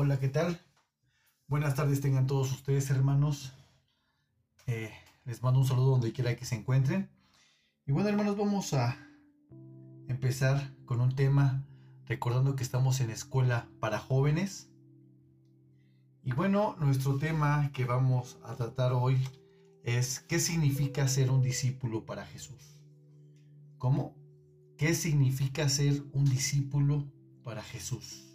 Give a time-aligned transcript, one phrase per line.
[0.00, 0.60] Hola, ¿qué tal?
[1.48, 3.52] Buenas tardes tengan todos ustedes, hermanos.
[4.68, 4.92] Eh,
[5.24, 7.10] les mando un saludo donde quiera que se encuentren.
[7.84, 8.96] Y bueno, hermanos, vamos a
[10.06, 11.66] empezar con un tema
[12.06, 14.70] recordando que estamos en escuela para jóvenes.
[16.22, 19.18] Y bueno, nuestro tema que vamos a tratar hoy
[19.82, 22.80] es ¿qué significa ser un discípulo para Jesús?
[23.78, 24.14] ¿Cómo?
[24.76, 27.04] ¿Qué significa ser un discípulo
[27.42, 28.27] para Jesús?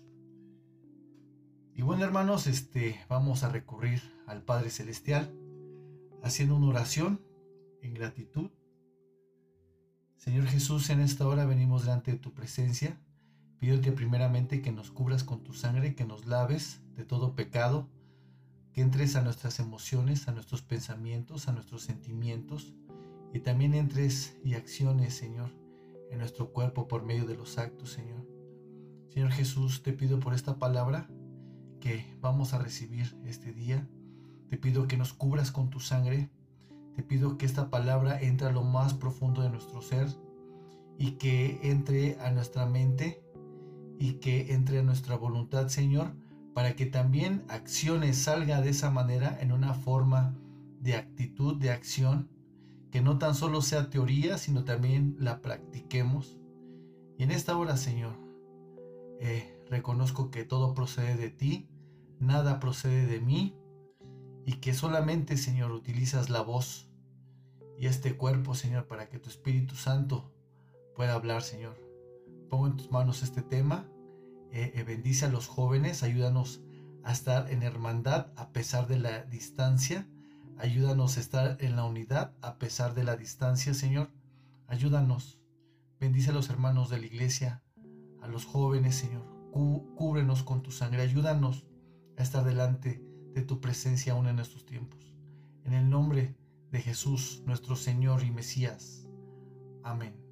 [1.75, 5.33] Y bueno, hermanos, este vamos a recurrir al Padre celestial
[6.21, 7.21] haciendo una oración
[7.81, 8.51] en gratitud.
[10.17, 12.99] Señor Jesús, en esta hora venimos delante de tu presencia
[13.63, 17.87] Pídote primeramente que nos cubras con tu sangre, que nos laves de todo pecado,
[18.73, 22.73] que entres a nuestras emociones, a nuestros pensamientos, a nuestros sentimientos,
[23.33, 25.55] y también entres y acciones, Señor,
[26.11, 28.27] en nuestro cuerpo por medio de los actos, Señor.
[29.07, 31.09] Señor Jesús, te pido por esta palabra
[31.83, 33.85] que vamos a recibir este día.
[34.49, 36.29] Te pido que nos cubras con tu sangre.
[36.95, 40.07] Te pido que esta palabra entre a lo más profundo de nuestro ser
[40.97, 43.21] y que entre a nuestra mente
[43.99, 46.13] y que entre a nuestra voluntad, Señor,
[46.53, 50.37] para que también acciones salga de esa manera en una forma
[50.79, 52.29] de actitud, de acción,
[52.91, 56.39] que no tan solo sea teoría, sino también la practiquemos.
[57.17, 58.15] Y en esta hora, Señor,
[59.19, 61.67] eh, reconozco que todo procede de ti,
[62.25, 63.55] nada procede de mí,
[64.45, 66.89] y que solamente, Señor, utilizas la voz
[67.77, 70.33] y este cuerpo, Señor, para que tu Espíritu Santo
[70.95, 71.77] pueda hablar, Señor.
[72.49, 73.87] Pongo en tus manos este tema.
[74.51, 76.61] Eh, eh, bendice a los jóvenes, ayúdanos
[77.03, 80.07] a estar en hermandad a pesar de la distancia.
[80.57, 84.11] Ayúdanos a estar en la unidad a pesar de la distancia, Señor.
[84.67, 85.39] Ayúdanos.
[85.99, 87.63] Bendice a los hermanos de la iglesia,
[88.21, 89.25] a los jóvenes, Señor.
[89.51, 91.01] cúbrenos con tu sangre.
[91.01, 91.65] Ayúdanos
[92.17, 93.01] a estar delante
[93.33, 95.13] de tu presencia aún en estos tiempos.
[95.63, 96.35] En el nombre
[96.71, 99.07] de Jesús, nuestro Señor y Mesías.
[99.83, 100.23] Amén.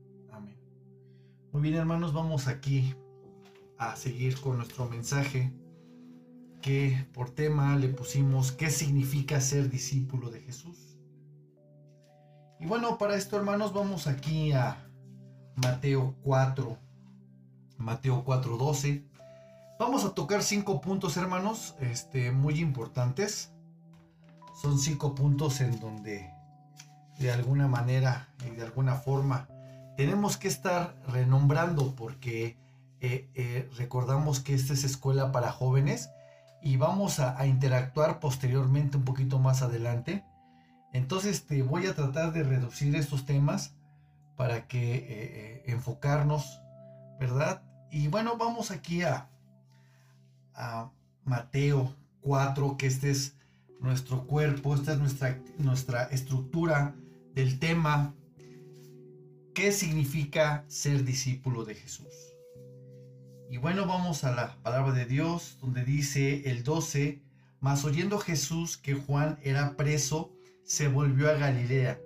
[1.52, 2.96] Muy bien hermanos, vamos aquí
[3.78, 5.52] a seguir con nuestro mensaje
[6.62, 10.98] que por tema le pusimos ¿qué significa ser discípulo de Jesús?
[12.58, 14.90] Y bueno, para esto hermanos vamos aquí a
[15.58, 16.78] Mateo 4,
[17.80, 19.04] Mateo 4:12.
[19.82, 23.52] Vamos a tocar cinco puntos hermanos, este, muy importantes.
[24.62, 26.32] Son cinco puntos en donde
[27.18, 29.48] de alguna manera y de alguna forma
[29.98, 32.60] tenemos que estar renombrando porque
[33.00, 36.12] eh, eh, recordamos que esta es escuela para jóvenes
[36.62, 40.24] y vamos a, interactuar posteriormente un poquito más adelante.
[40.94, 43.74] Entonces te voy a tratar de reducir estos temas
[44.38, 46.62] para que eh, enfocarnos,
[47.20, 47.64] ¿verdad?
[47.90, 49.31] Y bueno, vamos aquí a,
[51.24, 53.36] Mateo 4, que este es
[53.80, 56.96] nuestro cuerpo, esta es nuestra, nuestra estructura
[57.34, 58.14] del tema
[59.54, 62.08] ¿Qué significa ser discípulo de Jesús?
[63.50, 67.22] Y bueno, vamos a la palabra de Dios, donde dice el 12,
[67.60, 70.32] mas oyendo Jesús que Juan era preso,
[70.64, 72.00] se volvió a Galilea,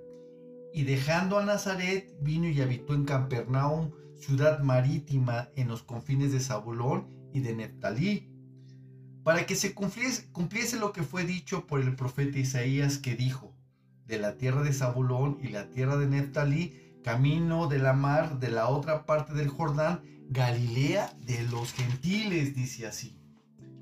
[0.74, 6.40] y dejando a Nazaret, vino y habitó en Capernaum, ciudad marítima en los confines de
[6.40, 8.28] Zabulón y de Neftalí,
[9.26, 13.56] para que se cumpliese, lo que fue dicho por el profeta Isaías que dijo,
[14.06, 18.52] de la tierra de Zabulón y la tierra de Neftalí, camino de la mar de
[18.52, 23.18] la otra parte del Jordán, Galilea de los gentiles, dice así.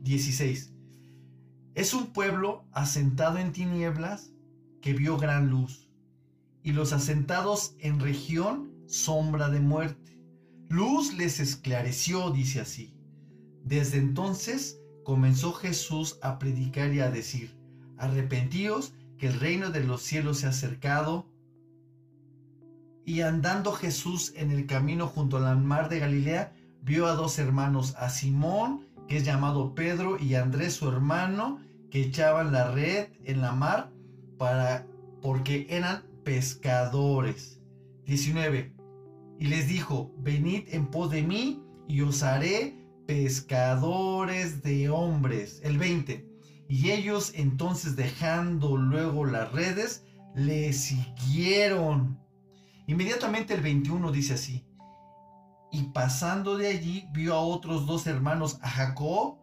[0.04, 0.72] 16.
[1.76, 4.32] Es un pueblo asentado en tinieblas
[4.82, 5.90] que vio gran luz,
[6.64, 10.18] y los asentados en región sombra de muerte.
[10.70, 12.96] Luz les esclareció, dice así.
[13.66, 17.56] Desde entonces comenzó Jesús a predicar y a decir,
[17.98, 21.28] arrepentíos que el reino de los cielos se ha acercado,
[23.06, 27.96] y andando Jesús en el camino junto al mar de Galilea, vio a dos hermanos,
[27.98, 31.60] a Simón, que es llamado Pedro, y a Andrés su hermano,
[31.92, 33.92] que echaban la red en la mar
[34.38, 34.88] para
[35.22, 37.62] porque eran pescadores.
[38.06, 38.74] 19.
[39.40, 45.60] Y les dijo, venid en pos de mí y os haré pescadores de hombres.
[45.64, 46.28] El 20.
[46.70, 50.06] Y ellos entonces dejando luego las redes,
[50.36, 52.20] le siguieron.
[52.88, 54.66] Inmediatamente el 21 dice así,
[55.72, 59.40] y pasando de allí vio a otros dos hermanos, a Jacob,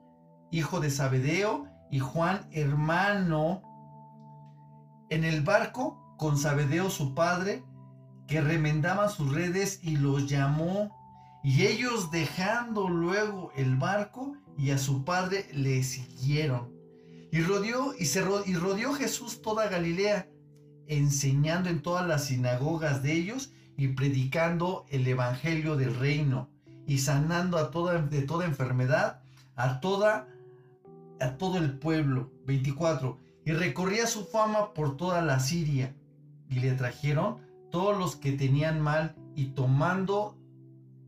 [0.53, 3.63] hijo de Zabedeo, y Juan, hermano,
[5.11, 7.65] en el barco con Zabedeo su padre,
[8.29, 10.97] que remendaban sus redes y los llamó,
[11.43, 16.73] Y ellos dejando luego el barco y a su padre le siguieron.
[17.33, 20.29] Y rodeó, y, se y rodeó Jesús toda Galilea,
[20.87, 26.51] enseñando en todas las sinagogas de ellos y predicando el evangelio del reino
[26.87, 29.23] y sanando a toda, de toda enfermedad
[29.55, 30.27] a toda
[31.21, 32.33] a todo el pueblo.
[32.47, 33.19] 24.
[33.45, 35.95] Y recorría su fama por toda la Siria
[36.49, 37.39] y le trajeron
[37.71, 40.37] todos los que tenían mal y tomando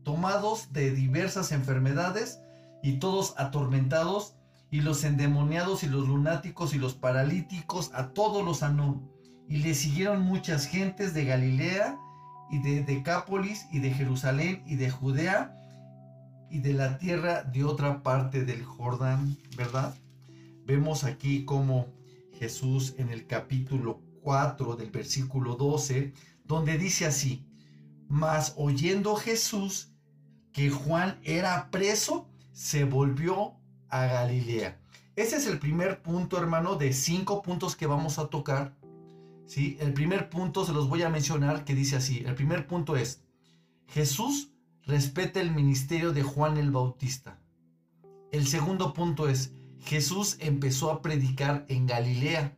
[0.03, 2.39] tomados de diversas enfermedades
[2.81, 4.35] y todos atormentados
[4.69, 9.01] y los endemoniados y los lunáticos y los paralíticos a todos los sanó
[9.47, 11.97] y le siguieron muchas gentes de Galilea
[12.49, 15.55] y de Decápolis y de Jerusalén y de Judea
[16.49, 19.95] y de la tierra de otra parte del Jordán, ¿verdad?
[20.65, 21.87] Vemos aquí como
[22.39, 26.13] Jesús en el capítulo 4 del versículo 12,
[26.45, 27.45] donde dice así,
[28.07, 29.92] mas oyendo Jesús
[30.53, 33.55] que Juan era preso, se volvió
[33.89, 34.79] a Galilea.
[35.15, 38.75] Ese es el primer punto, hermano, de cinco puntos que vamos a tocar.
[39.45, 39.77] ¿sí?
[39.79, 42.23] El primer punto se los voy a mencionar que dice así.
[42.25, 43.23] El primer punto es,
[43.87, 44.51] Jesús
[44.85, 47.39] respeta el ministerio de Juan el Bautista.
[48.31, 52.57] El segundo punto es, Jesús empezó a predicar en Galilea.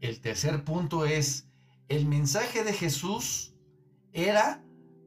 [0.00, 1.48] El tercer punto es,
[1.88, 3.54] el mensaje de Jesús
[4.12, 4.64] era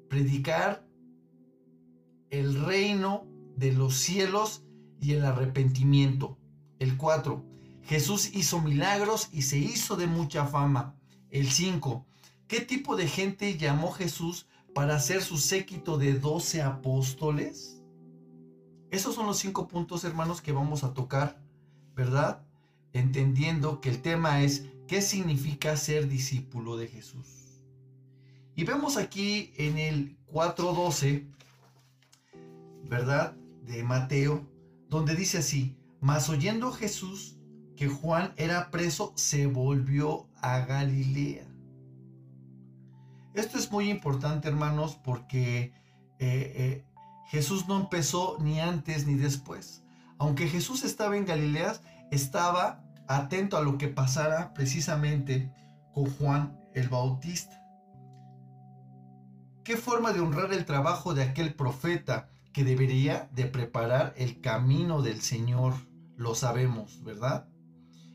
[0.10, 0.87] predicar
[2.30, 3.26] el reino
[3.56, 4.64] de los cielos
[5.02, 6.38] y el arrepentimiento.
[6.80, 7.44] El 4.
[7.84, 10.96] Jesús hizo milagros y se hizo de mucha fama.
[11.30, 12.06] El 5.
[12.48, 17.82] ¿Qué tipo de gente llamó Jesús para ser su séquito de 12 apóstoles?
[18.90, 21.42] Esos son los cinco puntos, hermanos, que vamos a tocar,
[21.94, 22.46] ¿verdad?
[22.94, 27.26] Entendiendo que el tema es qué significa ser discípulo de Jesús.
[28.56, 31.28] Y vemos aquí en el 4.12
[32.90, 33.36] ¿verdad?
[33.64, 34.50] De Mateo,
[34.90, 37.38] donde dice así, mas oyendo Jesús
[37.76, 41.46] que Juan era preso, se volvió a Galilea.
[43.34, 45.74] Esto es muy importante, hermanos, porque
[46.20, 46.86] eh, eh,
[47.28, 49.84] Jesús no empezó ni antes ni después.
[50.18, 51.76] Aunque Jesús estaba en Galilea,
[52.10, 55.52] estaba atento a lo que pasara precisamente
[55.94, 57.64] con Juan el Bautista.
[59.64, 65.04] ¿Qué forma de honrar el trabajo de aquel profeta que debería de preparar el camino
[65.04, 65.76] del Señor,
[66.16, 67.48] lo sabemos, ¿verdad?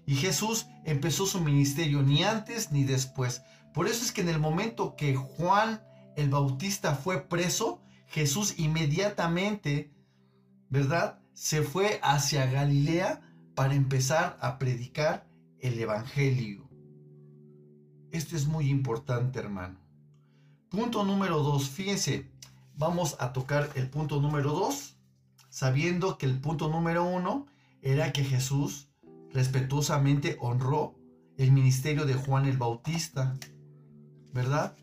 [0.05, 3.43] Y Jesús empezó su ministerio ni antes ni después.
[3.73, 5.81] Por eso es que en el momento que Juan
[6.17, 9.95] el Bautista fue preso, Jesús inmediatamente,
[10.69, 11.21] ¿verdad?
[11.35, 13.21] Se fue hacia Galilea
[13.55, 15.25] para empezar a predicar
[15.61, 16.69] el Evangelio.
[18.11, 19.79] Esto es muy importante, hermano.
[20.69, 22.32] Punto número dos, fíjense,
[22.77, 24.97] vamos a tocar el punto número 2,
[25.49, 27.47] sabiendo que el punto número 1
[27.83, 28.89] era que Jesús
[29.33, 30.95] respetuosamente honró
[31.37, 33.35] el ministerio de Juan el Bautista,
[34.33, 34.77] ¿verdad?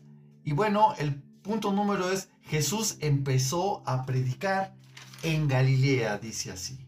[0.44, 4.74] Y bueno, el punto número es, Jesús empezó a predicar
[5.22, 6.86] en Galilea, dice así.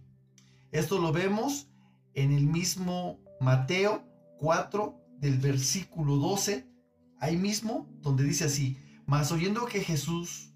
[0.71, 1.69] Esto lo vemos
[2.15, 4.05] en el mismo Mateo
[4.39, 6.67] 4 del versículo 12,
[7.21, 10.52] ahí mismo donde dice así, mas oyendo que Jesús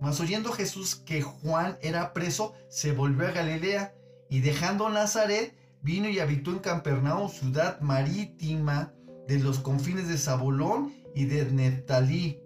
[0.00, 3.94] mas oyendo Jesús que Juan era preso, se volvió a Galilea
[4.28, 8.92] y dejando Nazaret, vino y habitó en Capernaum, ciudad marítima
[9.28, 12.40] de los confines de Zabulón y de Neftalí,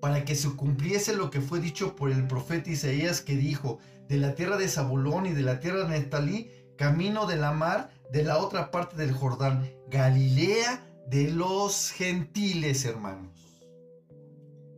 [0.00, 4.18] para que se cumpliese lo que fue dicho por el profeta Isaías que dijo, de
[4.18, 8.22] la tierra de Zabulón y de la tierra de Neftalí, camino de la mar, de
[8.22, 13.35] la otra parte del Jordán, Galilea de los gentiles, hermanos.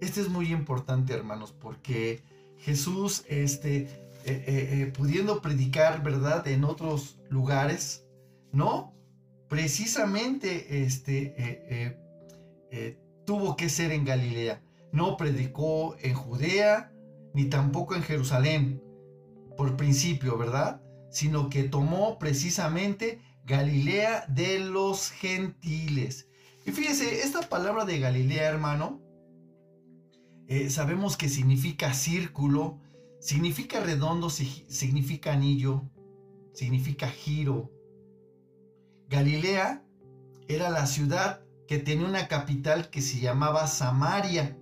[0.00, 2.22] Este es muy importante, hermanos, porque
[2.58, 3.88] Jesús, este, eh,
[4.24, 8.06] eh, eh, pudiendo predicar, ¿verdad?, en otros lugares,
[8.52, 8.94] ¿no?
[9.48, 11.96] Precisamente, este,
[13.24, 14.62] tuvo que ser en Galilea.
[14.92, 16.92] No predicó en Judea,
[17.34, 18.82] ni tampoco en Jerusalén,
[19.56, 20.82] por principio, ¿verdad?
[21.10, 26.28] Sino que tomó precisamente Galilea de los gentiles.
[26.66, 29.00] Y fíjese, esta palabra de Galilea, hermano,
[30.48, 32.80] eh, sabemos que significa círculo,
[33.20, 35.82] significa redondo, significa anillo,
[36.54, 37.70] significa giro.
[39.08, 39.84] Galilea
[40.48, 44.58] era la ciudad que tenía una capital que se llamaba Samaria.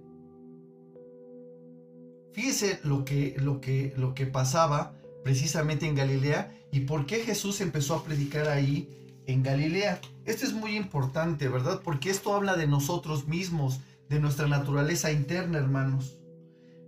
[2.33, 7.61] Fíjese lo que, lo que, lo que pasaba precisamente en Galilea y por qué Jesús
[7.61, 10.01] empezó a predicar ahí en Galilea.
[10.25, 11.81] Esto es muy importante, ¿verdad?
[11.83, 16.19] Porque esto habla de nosotros mismos, de nuestra naturaleza interna, hermanos.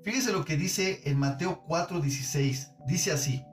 [0.04, 2.74] Fíjese lo que dice en Mateo 4:16.
[2.86, 3.44] Dice así,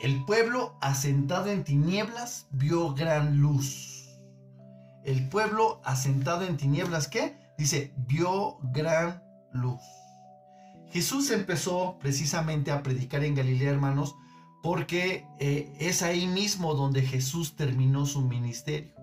[0.00, 4.20] el pueblo asentado en tinieblas vio gran luz.
[5.04, 7.36] El pueblo asentado en tinieblas, ¿qué?
[7.58, 9.80] Dice, vio gran luz.
[10.90, 14.14] Jesús empezó precisamente a predicar en Galilea, hermanos,
[14.62, 18.94] porque eh, es ahí mismo donde Jesús terminó su ministerio.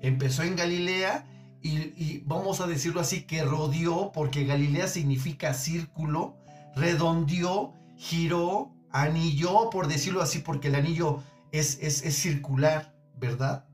[0.00, 1.26] Empezó en Galilea
[1.64, 6.36] y, vamos a decirlo así, que rodeó, porque Galilea significa círculo,
[6.76, 13.64] redondeó, giró, anilló, por decirlo así, porque el anillo es, es, es circular, ¿verdad?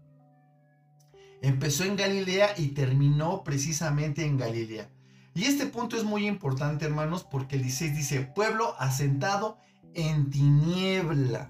[1.43, 4.89] Empezó en Galilea y terminó precisamente en Galilea.
[5.35, 9.59] Y este punto es muy importante, hermanos, porque el 16 dice, pueblo asentado
[9.95, 11.49] en tinieblas.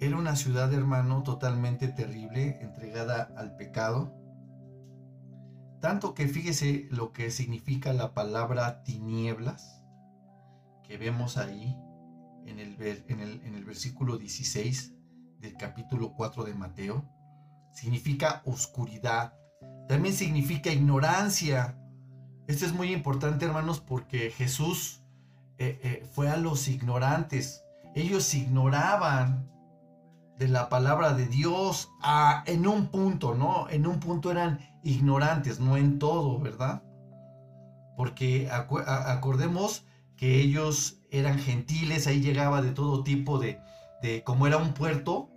[0.00, 4.16] Era una ciudad, hermano, totalmente terrible, entregada al pecado.
[5.80, 9.82] Tanto que fíjese lo que significa la palabra tinieblas,
[10.84, 11.76] que vemos ahí
[12.46, 14.94] en el, en el, en el versículo 16
[15.38, 17.06] del capítulo 4 de Mateo.
[17.74, 19.34] Significa oscuridad.
[19.86, 21.78] También significa ignorancia.
[22.46, 25.02] Esto es muy importante, hermanos, porque Jesús
[25.58, 27.62] eh, eh, fue a los ignorantes.
[27.94, 29.50] Ellos ignoraban
[30.40, 31.92] de la palabra de Dios
[32.46, 33.68] en un punto, ¿no?
[33.68, 36.82] En un punto eran ignorantes, no en todo, ¿verdad?
[37.94, 39.84] Porque acordemos
[40.16, 43.60] que ellos eran gentiles, ahí llegaba de todo tipo de,
[44.02, 45.28] de, como era un puerto,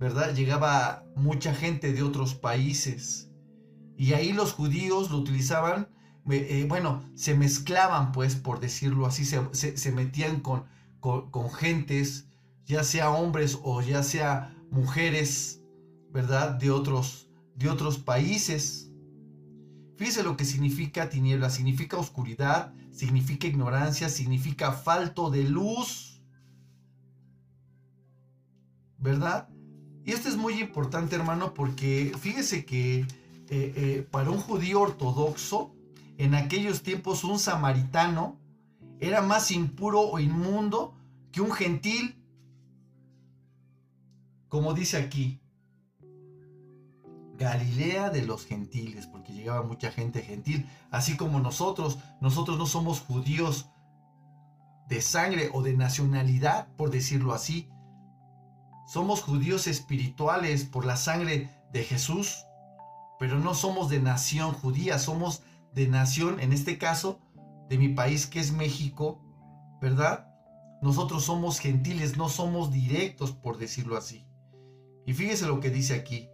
[0.00, 0.34] ¿verdad?
[0.34, 3.30] Llegaba mucha gente de otros países.
[3.98, 5.90] Y ahí los judíos lo utilizaban,
[6.30, 10.64] eh, bueno, se mezclaban, pues, por decirlo así, se, metían con,
[11.00, 12.27] con gentes
[12.68, 15.62] ya sea hombres o ya sea mujeres,
[16.12, 16.50] ¿verdad?
[16.50, 18.92] De otros, de otros países.
[19.96, 26.22] Fíjese lo que significa tiniebla, significa oscuridad, significa ignorancia, significa falto de luz,
[28.98, 29.48] ¿verdad?
[30.04, 33.06] Y esto es muy importante, hermano, porque fíjese que eh,
[33.48, 35.74] eh, para un judío ortodoxo,
[36.18, 38.38] en aquellos tiempos un samaritano
[39.00, 40.94] era más impuro o inmundo
[41.32, 42.17] que un gentil
[44.48, 45.40] como dice aquí,
[47.38, 53.00] Galilea de los gentiles, porque llegaba mucha gente gentil, así como nosotros, nosotros no somos
[53.00, 53.70] judíos
[54.88, 57.68] de sangre o de nacionalidad, por decirlo así.
[58.86, 62.44] Somos judíos espirituales por la sangre de Jesús,
[63.18, 65.42] pero no somos de nación judía, somos
[65.74, 67.20] de nación, en este caso,
[67.68, 69.20] de mi país que es México,
[69.80, 70.26] ¿verdad?
[70.80, 74.27] Nosotros somos gentiles, no somos directos, por decirlo así.
[75.08, 76.28] Y fíjese lo que dice aquí.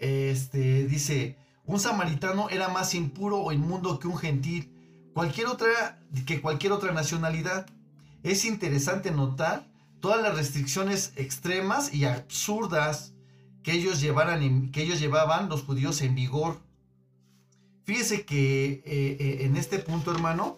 [0.00, 4.72] Este dice, un samaritano era más impuro o inmundo que un gentil,
[5.14, 7.68] cualquier otra que cualquier otra nacionalidad.
[8.24, 9.68] Es interesante notar
[10.00, 13.14] todas las restricciones extremas y absurdas
[13.62, 16.58] que ellos, llevaran que ellos llevaban los judíos en vigor.
[17.84, 20.56] Fíjese que eh, eh, en este punto, hermano,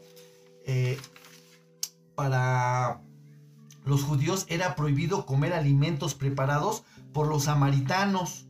[0.64, 0.97] eh,
[2.14, 3.02] para
[3.85, 8.47] los judíos era prohibido comer alimentos preparados por los samaritanos.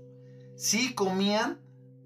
[0.57, 1.59] Sí comían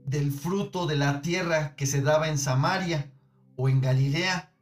[0.05, 3.13] del fruto de la tierra que se daba en Samaria
[3.57, 4.53] o en Galilea.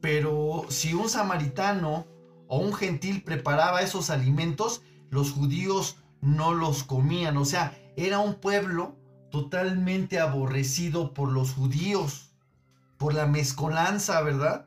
[0.00, 2.06] Pero si un samaritano
[2.48, 7.36] o un gentil preparaba esos alimentos, los judíos no los comían.
[7.36, 8.96] O sea, era un pueblo
[9.30, 12.32] totalmente aborrecido por los judíos,
[12.98, 14.66] por la mezcolanza, ¿verdad?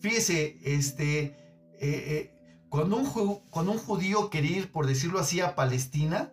[0.00, 1.34] Fíjese, este, eh,
[1.80, 2.33] eh,
[2.74, 6.32] cuando un, un judío quería ir, por decirlo así, a Palestina,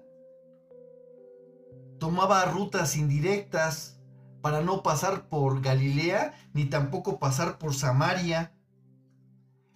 [2.00, 4.00] tomaba rutas indirectas
[4.42, 8.56] para no pasar por Galilea ni tampoco pasar por Samaria.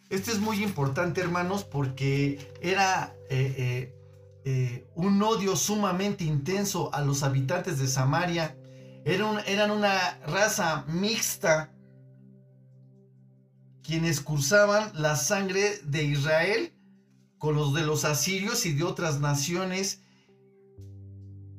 [0.09, 3.95] Esto es muy importante, hermanos, porque era eh, eh,
[4.45, 8.57] eh, un odio sumamente intenso a los habitantes de Samaria.
[9.05, 11.74] eran una raza mixta
[13.85, 16.73] quienes cursaban la sangre de Israel
[17.37, 20.01] con los de los asirios y de otras naciones.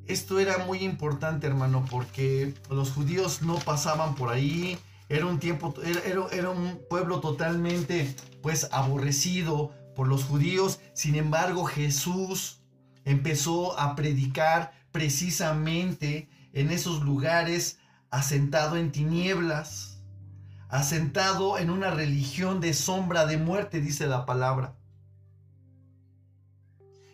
[0.05, 4.77] Esto era muy importante, hermano, porque los judíos no pasaban por ahí.
[5.09, 10.79] Era un tiempo, era, era un pueblo totalmente, pues, aborrecido por los judíos.
[10.93, 12.61] Sin embargo, Jesús
[13.05, 17.79] empezó a predicar precisamente en esos lugares
[18.09, 19.96] asentado en tinieblas
[20.69, 24.75] asentado en una religión de sombra de muerte, dice la palabra.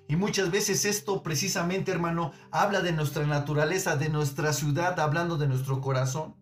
[0.08, 5.48] Y muchas veces esto precisamente, hermano, habla de nuestra naturaleza, de nuestra ciudad, hablando de
[5.48, 6.36] nuestro corazón.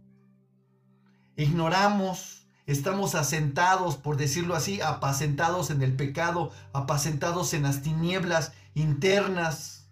[1.38, 9.90] ignoramos, estamos asentados, por decirlo así, apacentados en el pecado, apacentados en las tinieblas internas,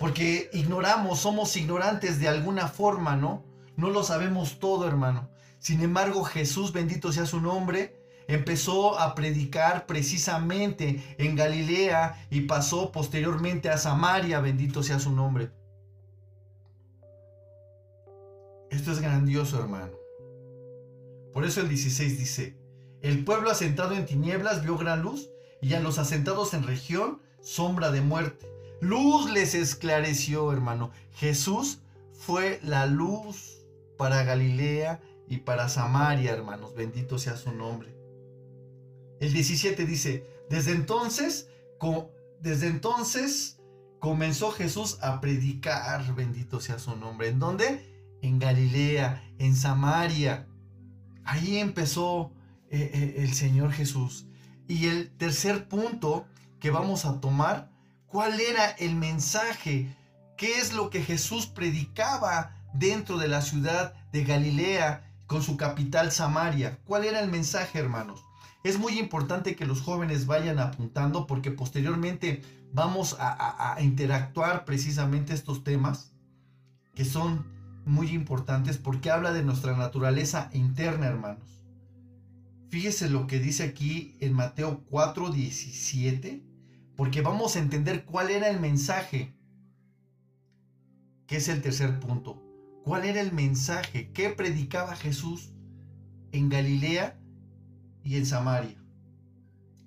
[0.00, 3.44] porque ignoramos, somos ignorantes de alguna forma, ¿no?
[3.76, 5.28] No lo sabemos todo, hermano.
[5.68, 7.94] Sin embargo, Jesús, bendito sea su nombre,
[8.26, 15.50] empezó a predicar precisamente en Galilea y pasó posteriormente a Samaria, bendito sea su nombre.
[18.70, 19.92] Esto es grandioso, hermano.
[21.34, 22.56] Por eso el 16 dice,
[23.02, 25.28] el pueblo asentado en tinieblas vio gran luz
[25.60, 28.50] y a los asentados en región sombra de muerte.
[28.80, 30.92] Luz les esclareció, hermano.
[31.12, 31.80] Jesús
[32.14, 33.66] fue la luz
[33.98, 36.74] para Galilea y para Samaria, hermanos.
[36.74, 37.94] Bendito sea su nombre.
[39.20, 41.48] El 17 dice, desde entonces,
[42.40, 43.58] desde entonces
[43.98, 47.28] comenzó Jesús a predicar, bendito sea su nombre.
[47.28, 48.18] ¿En dónde?
[48.22, 50.46] En Galilea, en Samaria.
[51.24, 52.32] Ahí empezó
[52.70, 54.26] eh, eh, el Señor Jesús.
[54.66, 56.26] Y el tercer punto
[56.60, 57.70] que vamos a tomar,
[58.06, 59.94] ¿cuál era el mensaje?
[60.36, 66.10] ¿Qué es lo que Jesús predicaba dentro de la ciudad de Galilea con su capital
[66.10, 66.80] Samaria?
[66.84, 68.24] ¿Cuál era el mensaje, hermanos?
[68.64, 72.42] Es muy importante que los jóvenes vayan apuntando porque posteriormente
[72.72, 76.12] vamos a, interactuar precisamente estos temas
[76.94, 77.46] que son
[77.84, 81.62] muy importantes porque habla de nuestra naturaleza interna, hermanos.
[82.68, 86.42] Fíjese lo que dice aquí en Mateo 4, 17,
[86.96, 89.34] porque vamos a entender cuál era el mensaje,
[91.26, 92.47] que es el tercer punto.
[92.84, 94.10] ¿Cuál era el mensaje?
[94.12, 95.50] ¿Qué predicaba Jesús
[96.32, 97.18] en Galilea
[98.02, 98.76] y en Samaria.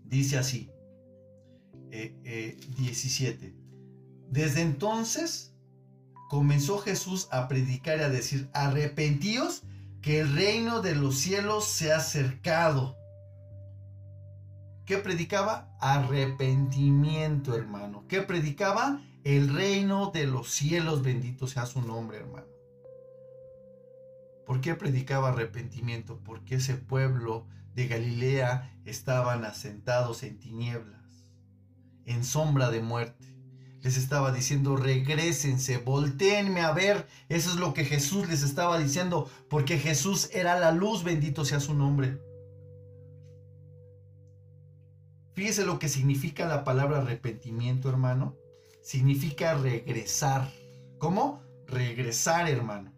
[0.06, 0.72] Dice así,
[1.90, 3.46] 17.
[3.46, 3.56] Eh, eh,
[4.30, 5.56] Desde entonces
[6.30, 9.64] comenzó Jesús a predicar y a decir, arrepentíos
[10.02, 12.98] que el reino de los cielos se ha acercado.
[14.86, 15.76] ¿Qué predicaba?
[15.80, 18.06] Arrepentimiento, hermano.
[18.08, 19.02] ¿Qué predicaba?
[19.24, 22.51] El reino de los cielos, bendito sea su nombre, hermano.
[24.52, 26.20] ¿Por qué predicaba arrepentimiento?
[26.26, 31.26] Porque ese pueblo de Galilea estaban asentados en tinieblas,
[32.04, 33.34] en sombra de muerte.
[33.80, 37.08] Les estaba diciendo, regresense, volteenme a ver.
[37.30, 41.62] Eso es lo que Jesús les estaba diciendo, porque Jesús era la luz, bendito sea
[41.62, 42.20] su nombre.
[45.34, 48.36] Fíjese lo que significa la palabra arrepentimiento, hermano.
[48.84, 50.52] Significa regresar.
[50.98, 51.42] ¿Cómo?
[51.68, 52.91] Regresar, hermano.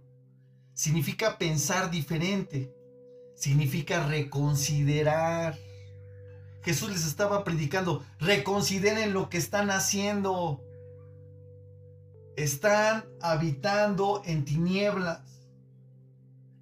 [0.83, 2.69] Significa pensar diferente
[3.35, 5.57] significa reconsiderar.
[6.61, 10.61] Jesús les estaba predicando, reconsideren lo que están haciendo.
[12.35, 15.21] Están habitando en tinieblas.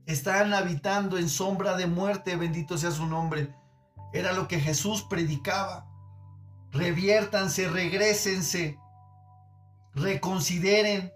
[0.05, 3.55] Están habitando en sombra de muerte, bendito sea su nombre.
[4.13, 5.87] Era lo que Jesús predicaba.
[6.69, 8.77] Reviértanse, regresense,
[9.95, 11.11] reconsideren.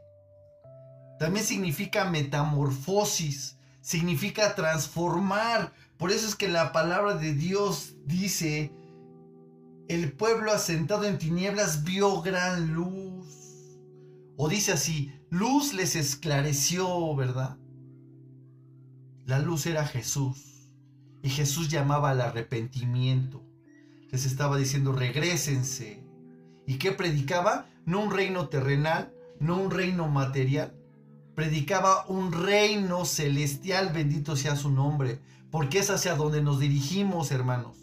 [1.20, 5.72] También significa metamorfosis significa transformar.
[5.98, 8.74] Por eso es que la palabra de Dios dice,
[9.88, 13.28] el pueblo asentado en tinieblas vio gran luz.
[14.38, 17.58] O dice así, luz les esclareció, ¿verdad?
[19.26, 20.72] La luz era Jesús.
[21.22, 23.44] Y Jesús llamaba al arrepentimiento.
[24.12, 26.04] Les estaba diciendo, regresense.
[26.66, 27.68] ¿Y qué predicaba?
[27.86, 30.76] No un reino terrenal, no un reino material,
[31.36, 35.20] predicaba un reino celestial, bendito sea su nombre,
[35.52, 37.78] porque es hacia donde nos dirigimos, hermanos.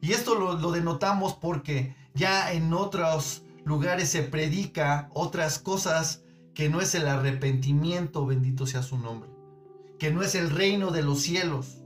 [0.00, 6.22] Y esto lo, denotamos porque ya en otros lugares se predica otras cosas
[6.54, 9.30] que no es el arrepentimiento, bendito sea su nombre,
[9.98, 11.78] que no es el reino de los cielos.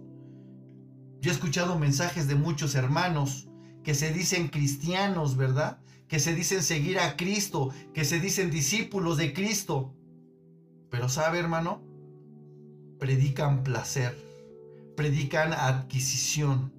[1.20, 3.48] Yo he escuchado mensajes de muchos hermanos
[3.84, 5.78] que se dicen cristianos, ¿verdad?
[6.08, 9.94] Que se dicen seguir a Cristo, que se dicen discípulos de Cristo,
[10.92, 11.80] pero sabe, hermano,
[12.98, 14.14] predican placer,
[14.94, 16.70] predican adquisición,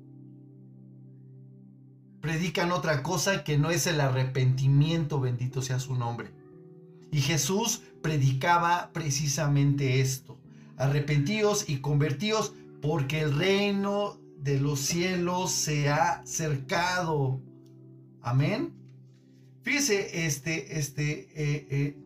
[2.21, 6.29] predican otra cosa que no es el arrepentimiento, bendito sea su nombre.
[7.11, 10.37] Y Jesús predicaba precisamente esto.
[10.77, 17.41] Arrepentíos y convertíos porque el reino de los cielos se ha acercado.
[18.21, 18.73] Amén.
[19.63, 22.02] Fíjese, este, este, eh, eh,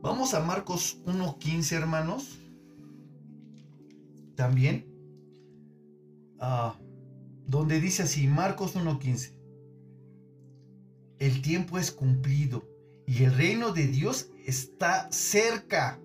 [0.00, 2.38] Vamos a Marcos 1.15, hermanos.
[4.36, 4.86] También.
[6.38, 6.78] Ah,
[7.46, 9.34] donde dice así, Marcos 1.15.
[11.18, 12.62] El tiempo es cumplido
[13.08, 15.98] y el reino de Dios está cerca.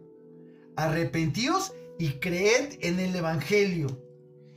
[0.75, 4.01] Arrepentíos y creed en el Evangelio.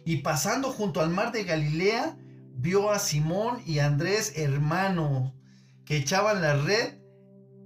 [0.07, 2.17] Y pasando junto al mar de Galilea,
[2.55, 5.35] vio a Simón y Andrés, hermanos,
[5.85, 6.95] que echaban la red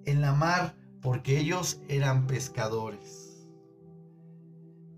[0.04, 3.48] en la mar porque ellos eran pescadores.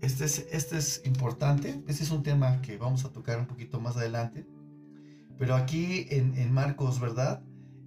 [0.01, 3.79] Este es, este es importante, este es un tema que vamos a tocar un poquito
[3.79, 4.45] más adelante,
[5.37, 7.41] pero aquí en, Marcos, ¿verdad?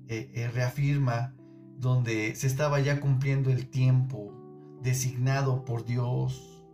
[0.08, 1.34] Eh, eh, reafirma
[1.78, 4.32] donde se estaba ya cumpliendo el tiempo
[4.82, 6.64] designado por Dios,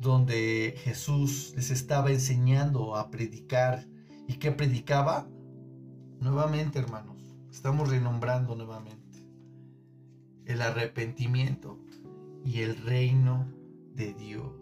[0.00, 3.86] donde Jesús les estaba enseñando a predicar.
[4.26, 5.28] ¿Y qué predicaba?
[6.18, 9.01] Nuevamente, hermanos, estamos renombrando nuevamente
[10.46, 11.78] el arrepentimiento
[12.44, 13.48] y el reino
[13.94, 14.52] de Dios.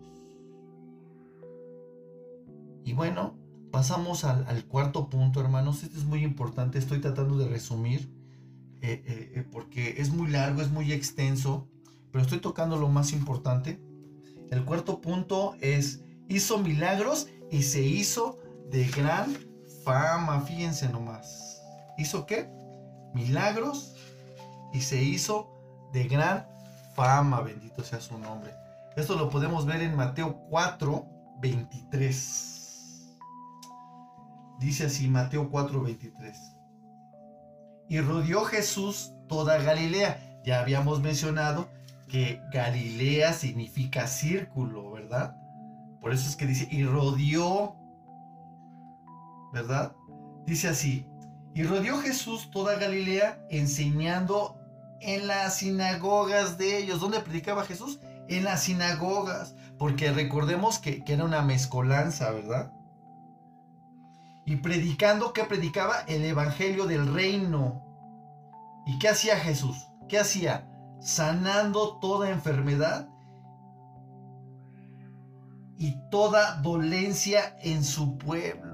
[2.85, 3.39] Y bueno,
[3.71, 5.83] pasamos al, cuarto punto, hermanos.
[5.83, 8.11] Este es muy importante, estoy tratando de resumir
[8.83, 11.69] eh, eh, eh, porque es muy largo, es muy extenso,
[12.11, 13.81] pero estoy tocando lo más importante.
[14.51, 18.39] El cuarto punto es, hizo milagros y se hizo
[18.71, 19.37] de gran
[19.85, 21.63] fama, fíjense nomás.
[21.99, 22.49] ¿Hizo qué?
[23.15, 23.95] Milagros
[24.73, 25.60] y se hizo
[25.93, 26.47] de gran
[26.95, 28.55] fama, bendito sea su nombre.
[28.97, 31.07] Esto lo podemos ver en Mateo 4,
[31.41, 33.19] 23.
[34.59, 36.57] Dice así, Mateo 4, 23.
[37.89, 40.41] Y rodeó Jesús toda Galilea.
[40.45, 41.69] Ya habíamos mencionado
[42.09, 45.37] que Galilea significa círculo, ¿verdad?
[46.01, 47.77] Por eso es que dice, y rodeó,
[49.53, 49.95] ¿verdad?
[50.47, 51.07] Dice así,
[51.55, 54.60] y rodeó Jesús toda Galilea enseñando
[55.01, 57.01] en las sinagogas de ellos.
[57.01, 58.01] ¿Dónde predicaba Jesús?
[58.29, 62.73] En las sinagogas, porque recordemos que, que era una mezcolanza, ¿verdad?
[64.47, 66.01] Y predicando, ¿qué predicaba?
[66.07, 67.85] El Evangelio del Reino.
[68.87, 69.77] ¿Y qué hacía Jesús?
[70.09, 70.71] ¿Qué hacía?
[71.01, 73.09] sanando toda enfermedad
[75.79, 78.70] y toda dolencia en su pueblo.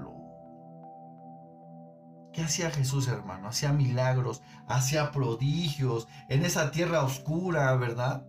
[2.37, 3.47] ¿Qué hacía Jesús, hermano?
[3.47, 8.27] Hacía milagros, hacía prodigios en esa tierra oscura, ¿verdad?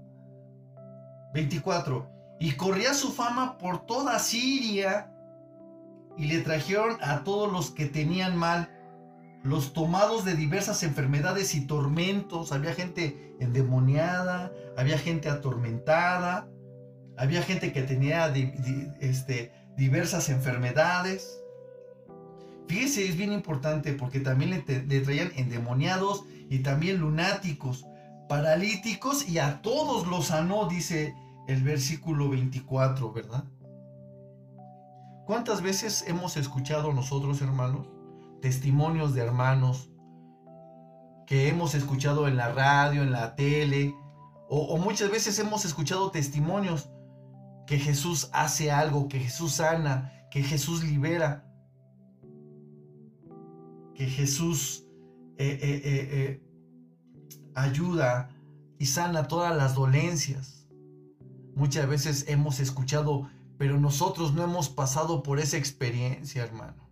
[1.35, 2.11] 24.
[2.41, 5.13] Y corría su fama por toda Siria
[6.17, 8.71] y le trajeron a todos los que tenían mal
[9.43, 12.51] los tomados de diversas enfermedades y tormentos.
[12.53, 16.49] Había gente endemoniada, había gente atormentada,
[17.19, 18.33] había gente que tenía
[19.01, 21.43] este, diversas enfermedades.
[22.69, 27.87] Fíjese, es bien importante porque también le, traían endemoniados y también lunáticos,
[28.29, 31.15] paralíticos y a todos los sanó, dice
[31.49, 33.45] el versículo 24, ¿verdad?
[35.27, 37.87] ¿Cuántas veces hemos escuchado nosotros, hermanos?
[38.41, 39.91] testimonios de hermanos
[41.27, 43.95] que hemos escuchado en la radio, en la tele,
[44.51, 46.89] o, muchas veces hemos escuchado testimonios
[47.67, 51.45] que Jesús hace algo, que Jesús sana, que Jesús libera,
[53.99, 54.85] que Jesús
[55.39, 56.41] eh, eh, eh,
[57.57, 58.31] ayuda
[58.79, 60.69] y sana todas las dolencias.
[61.57, 66.87] Muchas veces hemos escuchado, pero nosotros no hemos pasado por esa experiencia, hermano.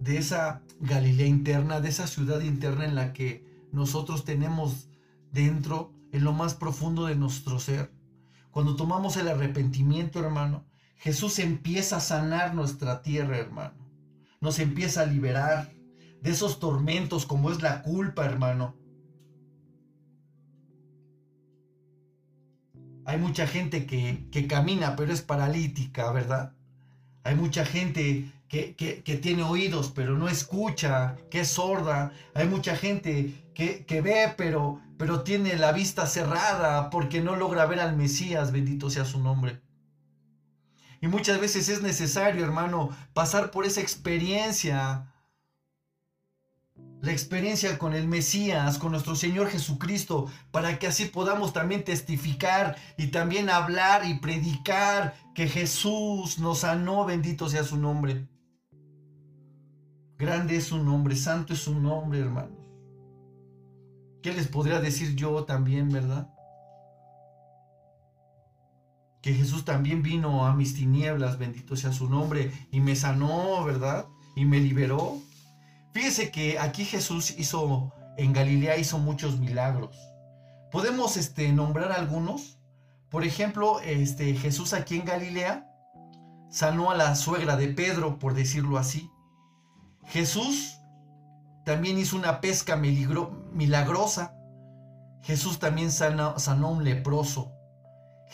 [0.00, 4.90] de esa Galilea interna, de esa ciudad interna en la que nosotros tenemos
[5.32, 7.90] dentro, en lo más profundo de nuestro ser.
[8.50, 13.74] Cuando tomamos el arrepentimiento, hermano, Jesús empieza a sanar nuestra tierra, hermano.
[14.40, 15.72] Nos empieza a liberar
[16.20, 18.74] de esos tormentos como es la culpa, hermano.
[23.06, 26.54] Hay mucha gente que, que camina, pero es paralítica, ¿verdad?
[27.22, 32.12] Hay mucha gente que, tiene oídos pero no escucha, que es sorda.
[32.34, 37.66] Hay mucha gente que, que ve pero, pero tiene la vista cerrada porque no logra
[37.66, 39.60] ver al Mesías, bendito sea su nombre.
[41.04, 45.12] Y muchas veces es necesario, hermano, pasar por esa experiencia.
[47.02, 52.76] La experiencia con el Mesías, con nuestro Señor Jesucristo, para que así podamos también testificar
[52.96, 58.26] y también hablar y predicar que Jesús nos sanó, bendito sea su nombre.
[60.16, 62.66] Grande es su nombre, santo es su nombre, hermanos.
[64.22, 66.33] ¿Qué les podría decir yo también, verdad?
[69.24, 74.04] Que Jesús también vino a mis tinieblas, bendito sea su nombre, y me sanó, ¿verdad?
[74.36, 75.16] Y me liberó.
[75.94, 79.96] Fíjese que aquí Jesús hizo, en Galilea hizo muchos milagros.
[80.70, 82.58] Podemos este, nombrar algunos.
[83.08, 85.70] Por ejemplo, este, Jesús aquí en Galilea
[86.50, 89.10] sanó a la suegra de Pedro, por decirlo así.
[90.08, 90.76] Jesús
[91.64, 94.36] también hizo una pesca milagrosa.
[95.22, 97.54] Jesús también sanó, sanó un leproso.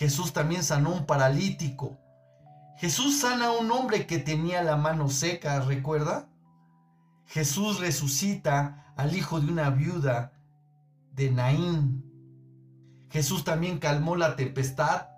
[0.01, 1.99] Jesús también sanó un paralítico.
[2.79, 6.31] Jesús sana a un hombre que tenía la mano seca, ¿recuerda?
[7.27, 10.33] Jesús resucita al hijo de una viuda
[11.13, 12.03] de Naín.
[13.11, 15.09] Jesús también calmó la tempestad.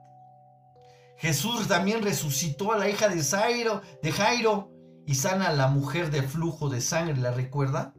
[1.17, 4.73] Jesús también resucitó a la hija de Jairo, de Jairo
[5.07, 7.95] y sana a la mujer de flujo de sangre, ¿la recuerda?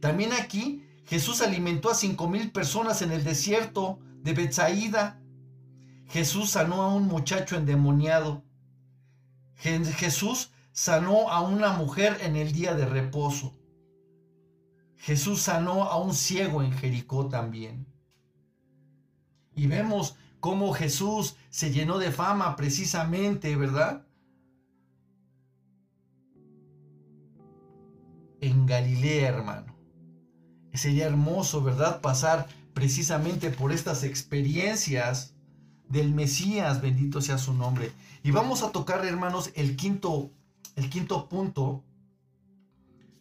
[0.00, 5.18] También aquí Jesús alimentó a cinco mil personas en el desierto de Betsaída.
[6.12, 8.44] Jesús sanó a un muchacho endemoniado.
[9.54, 13.58] Jesús sanó a una mujer en el día de reposo.
[14.98, 17.86] Jesús sanó a un ciego en Jericó también.
[19.54, 24.06] Y vemos cómo Jesús se llenó de fama precisamente, ¿verdad?
[28.42, 29.74] En Galilea, hermano.
[30.74, 32.02] Sería hermoso, ¿verdad?
[32.02, 35.32] Pasar precisamente por estas experiencias
[35.92, 37.92] del Mesías, bendito sea su nombre.
[38.24, 40.30] Y vamos a tocar, hermanos, el quinto,
[40.74, 41.84] el quinto punto,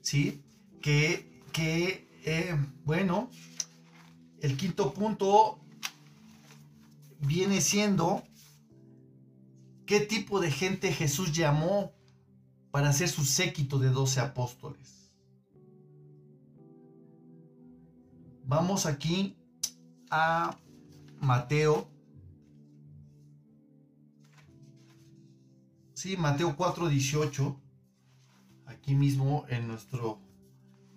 [0.01, 0.41] ¿sí?
[0.81, 2.55] Que, que eh,
[2.85, 3.29] bueno,
[4.39, 5.59] el quinto punto
[7.19, 8.23] viene siendo
[9.85, 11.91] qué tipo de gente Jesús llamó
[12.71, 15.11] para ser su séquito de doce apóstoles.
[18.45, 19.35] Vamos aquí
[20.09, 20.57] a
[21.19, 21.91] Mateo.
[26.01, 27.55] Sí, Mateo 4:18.
[28.65, 30.19] Aquí mismo en, nuestro,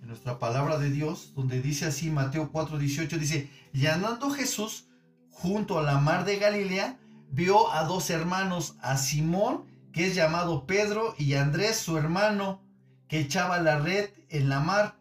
[0.01, 4.87] en nuestra palabra de Dios, donde dice así, Mateo 4:18, dice, y andando Jesús
[5.29, 6.99] junto a la mar de Galilea,
[7.31, 12.63] vio a dos hermanos, a Simón, que es llamado Pedro, y a Andrés, su hermano,
[13.07, 14.97] que echaba la red en la mar,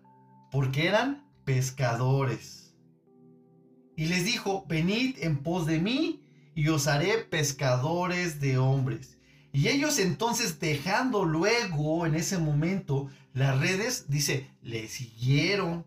[0.52, 2.76] porque eran pescadores.
[3.96, 9.14] Y les dijo, venid en pos de mí y os haré pescadores de hombres.
[9.54, 15.86] Y ellos entonces dejando luego en ese momento las redes, dice, le siguieron.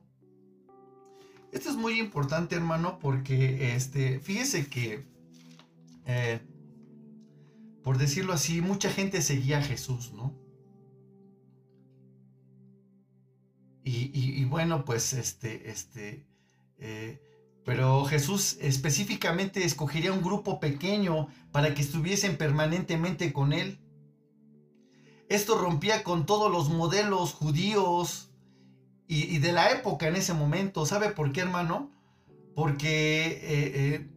[1.51, 5.05] Esto es muy importante, hermano, porque este, fíjese que,
[6.07, 6.41] eh,
[7.83, 10.33] por decirlo así, mucha gente seguía a Jesús, ¿no?
[13.83, 16.27] Y, bueno, pues este, este,
[16.79, 17.21] eh,
[17.67, 23.81] pero Jesús específicamente escogería un grupo pequeño para que estuviesen permanentemente con él.
[25.29, 28.31] Esto rompía con todos los modelos judíos
[29.09, 30.87] y, de la época en ese momento.
[30.87, 31.91] ¿Sabe por qué, hermano?
[32.55, 34.09] Porque eh,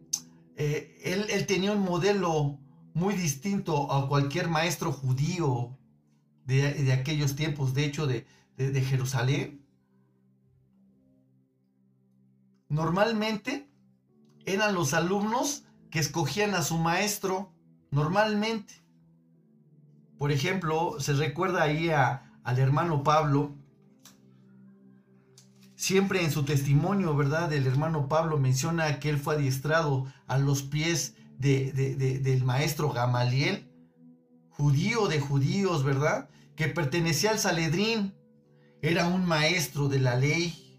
[0.56, 2.60] eh, él, tenía un modelo
[2.94, 5.76] muy distinto a cualquier maestro judío
[6.44, 8.24] de, aquellos tiempos, de hecho, de
[8.88, 9.59] Jerusalén.
[12.70, 13.68] Normalmente
[14.46, 17.52] eran los alumnos que escogían a su maestro,
[17.90, 18.72] normalmente.
[20.16, 23.54] Por ejemplo, se recuerda ahí al hermano Pablo,
[25.74, 27.52] siempre en su testimonio, ¿verdad?
[27.52, 33.66] El hermano Pablo menciona que él fue adiestrado a los pies del maestro Gamaliel,
[34.50, 36.28] judío de judíos, ¿verdad?
[36.54, 38.14] Que pertenecía al Saledrín,
[38.82, 40.69] era un maestro de la ley,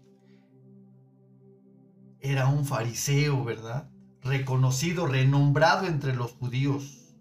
[2.22, 3.90] era un fariseo, ¿verdad?
[4.22, 7.14] Reconocido, renombrado entre los judíos.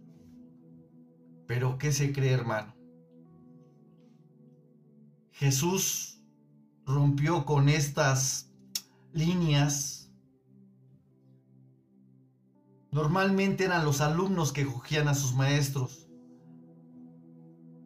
[1.48, 2.76] Pero ¿qué se cree, hermano?
[5.32, 6.22] Jesús
[6.86, 8.54] rompió con estas
[9.12, 10.14] líneas.
[12.92, 16.08] Normalmente eran los alumnos que escogían a sus maestros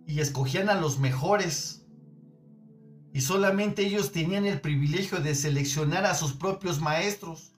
[0.06, 1.85] y escogían a los mejores
[3.16, 7.54] y solamente ellos tenían el privilegio de seleccionar a sus propios maestros.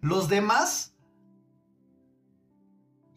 [0.00, 0.96] Los demás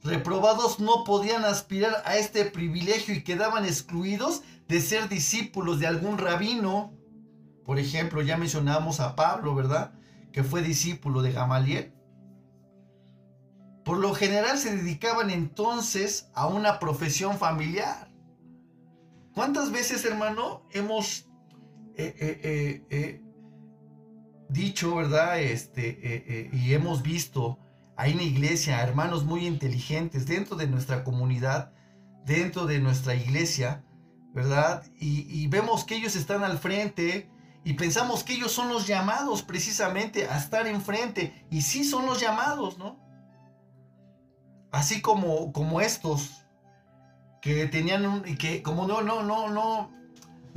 [0.03, 6.19] reprobados no podían aspirar a este privilegio y quedaban excluidos de ser discípulos de algún
[6.19, 6.93] rabino.
[7.65, 9.91] Por ejemplo, ya mencionamos a Pablo, ¿verdad?
[10.31, 11.95] Que fue discípulo de Gamaliel.
[13.83, 18.11] Por lo general se dedicaban entonces a una profesión familiar.
[19.33, 21.28] ¿Cuántas veces, hermano, hemos
[24.49, 25.39] dicho, ¿verdad?
[25.39, 27.59] Este, y hemos visto
[28.07, 31.73] en la iglesia hermanos muy inteligentes dentro de nuestra comunidad,
[32.25, 33.83] dentro de nuestra iglesia,
[34.33, 34.83] ¿verdad?
[34.99, 37.29] Y, vemos que ellos están al frente
[37.63, 41.45] y pensamos que ellos son los llamados precisamente a estar enfrente.
[41.49, 42.99] Y sí son los llamados, ¿no?
[44.71, 46.45] Así como, como estos
[47.41, 49.91] que tenían un, que como no, no, no, no,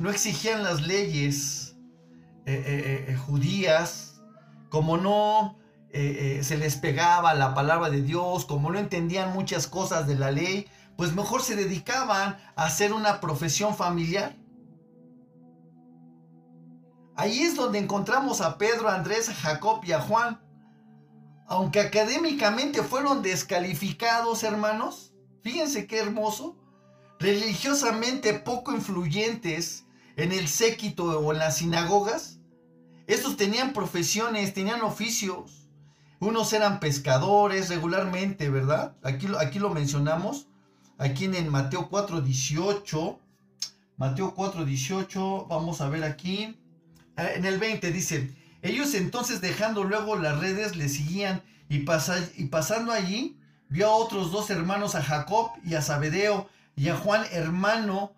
[0.03, 1.77] no exigían las leyes
[2.45, 4.21] eh, eh, eh, judías,
[4.69, 5.57] como no
[5.93, 10.67] se les pegaba la palabra de Dios, como no entendían muchas cosas de la ley,
[10.97, 14.35] pues mejor se dedicaban a hacer una profesión familiar.
[17.15, 20.41] Ahí es donde encontramos a Pedro, a Andrés, a Jacob y a Juan.
[21.47, 25.13] Aunque académicamente fueron descalificados, hermanos,
[25.43, 26.57] fíjense qué hermoso,
[27.19, 32.39] religiosamente poco influyentes en el séquito o en las sinagogas,
[33.07, 35.69] estos tenían profesiones, tenían oficios.
[36.19, 38.95] Unos eran pescadores regularmente, ¿verdad?
[39.03, 40.47] Aquí, aquí lo mencionamos,
[40.97, 43.19] aquí en Mateo 4, 18.
[43.97, 46.57] Mateo 4, 18, vamos a ver aquí.
[47.15, 51.85] Ah, en el 20 dice, ellos entonces dejando luego las redes le seguían y,
[52.37, 53.37] y pasando allí
[53.69, 58.13] vio a otros dos hermanos, a Jacob y a Zabedeo y a Juan hermano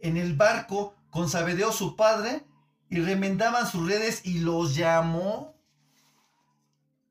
[0.00, 2.44] en el barco con Zabedeo su padre
[2.90, 5.54] y remendaban sus redes y los llamó.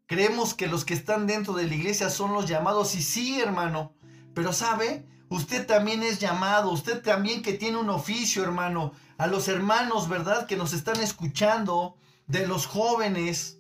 [0.06, 3.96] Creemos que los que están dentro de la iglesia son los llamados y sí, hermano,
[4.36, 9.48] pero sabe, usted también es llamado, usted también que tiene un oficio, hermano, a los
[9.48, 10.46] hermanos, ¿verdad?
[10.46, 13.60] Que nos están escuchando, de los jóvenes.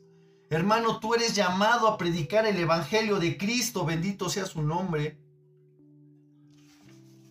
[0.51, 5.17] Hermano, tú eres llamado a predicar el Evangelio de Cristo, bendito sea su nombre.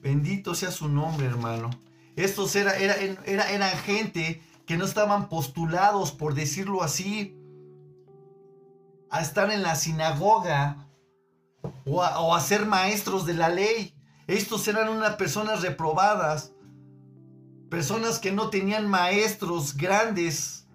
[0.03, 1.70] Bendito sea su nombre, hermano.
[2.16, 7.37] Estos era, era, era, eran gente que no estaban postulados, por decirlo así,
[9.11, 10.88] a estar en la sinagoga
[11.85, 13.94] o a, ser maestros de la ley.
[14.27, 16.53] Estos eran unas personas reprobadas,
[17.68, 20.66] personas que no tenían maestros grandes.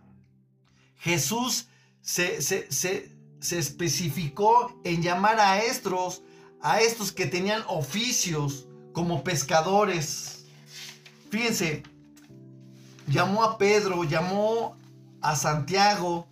[0.96, 1.68] Jesús
[2.02, 6.22] se, se, se, se especificó en llamar a estos,
[6.62, 10.39] a estos que tenían oficios como pescadores.
[11.30, 11.84] Fíjense,
[13.08, 14.76] llamó a Pedro, llamó
[15.22, 16.28] a Santiago,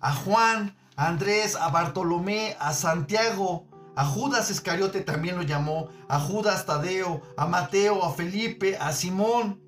[0.00, 6.18] a Juan, a Andrés, a Bartolomé, a Santiago, a Judas Iscariote también lo llamó, a
[6.18, 9.60] Judas Tadeo, a Mateo, a Felipe, a Simón.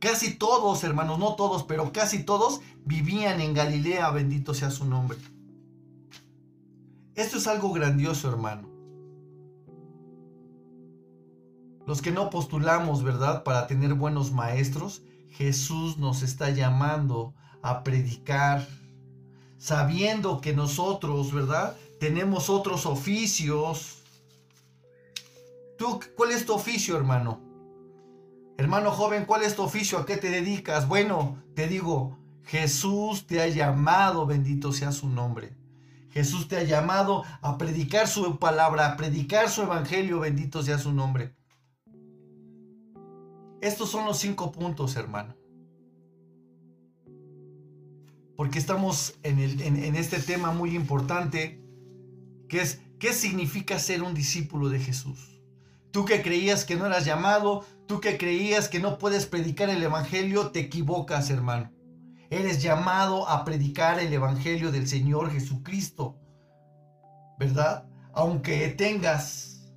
[0.00, 5.18] Casi todos, hermanos, no todos, pero casi todos vivían en Galilea, bendito sea su nombre.
[7.14, 8.77] Esto es algo grandioso, hermano.
[11.88, 13.44] Los que no postulamos, ¿verdad?
[13.44, 18.68] Para tener buenos maestros, Jesús nos está llamando a predicar,
[19.56, 21.78] sabiendo que nosotros, ¿verdad?
[21.98, 24.02] Tenemos otros oficios.
[25.78, 27.40] ¿Tú cuál es tu oficio, hermano?
[28.58, 29.96] Hermano joven, ¿cuál es tu oficio?
[29.96, 30.86] ¿A qué te dedicas?
[30.88, 35.56] Bueno, te digo, Jesús te ha llamado, bendito sea su nombre.
[36.10, 40.92] Jesús te ha llamado a predicar su palabra, a predicar su evangelio, bendito sea su
[40.92, 41.37] nombre.
[43.60, 45.34] Estos son los cinco puntos, hermano.
[48.36, 51.60] Porque estamos en, en, este tema muy importante,
[52.48, 55.42] que es, ¿qué significa ser un discípulo de Jesús?
[55.90, 59.82] Tú que creías que no eras llamado, tú que creías que no puedes predicar el
[59.82, 61.72] Evangelio, te equivocas, hermano.
[62.30, 66.16] Eres llamado a predicar el Evangelio del Señor Jesucristo,
[67.40, 67.88] ¿verdad?
[68.12, 69.72] Aunque tengas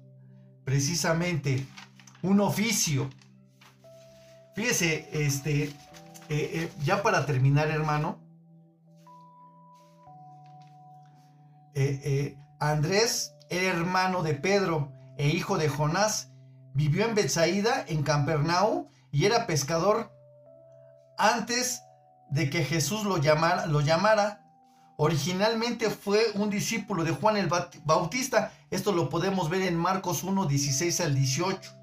[0.66, 1.66] precisamente
[2.22, 3.10] un oficio,
[4.54, 5.74] Fíjese, este, eh,
[6.30, 8.20] eh, ya para terminar, hermano,
[11.74, 16.32] eh, Andrés era hermano de Pedro e hijo de Jonás,
[16.74, 20.12] vivió en Bethsaida, en Campernau, y era pescador
[21.18, 21.84] antes
[22.30, 24.46] de que Jesús lo llamara, lo llamara.
[24.98, 27.50] Originalmente fue un discípulo de Juan el
[27.84, 28.52] Bautista.
[28.70, 31.81] Esto lo podemos ver en Marcos 1, 16 al 18.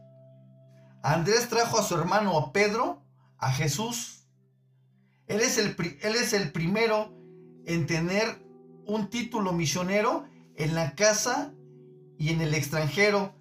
[1.08, 3.00] Andrés trajo a su hermano a Pedro,
[3.38, 4.26] a Jesús.
[5.26, 7.14] Él es, el, él es el primero
[7.64, 8.44] en tener
[8.84, 11.54] un título misionero en la casa
[12.18, 13.34] y en el extranjero.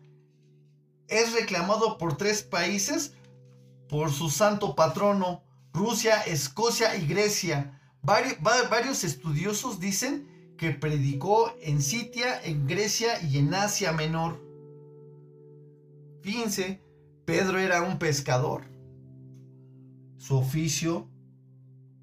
[1.10, 3.16] Es reclamado por tres países
[3.90, 7.82] por su santo patrono, Rusia, Escocia y Grecia.
[8.02, 14.42] varios estudiosos dicen que predicó en Sitia, en Grecia y en Asia Menor.
[16.22, 16.87] Fíjense,
[17.28, 18.64] Pedro era un pescador.
[20.16, 21.10] Su oficio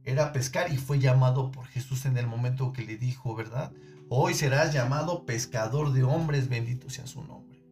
[0.03, 3.72] era pescar y fue llamado por Jesús en el momento que le dijo, ¿verdad?
[4.11, 7.64] Hoy serás llamado pescador de hombres, bendito sea su nombre.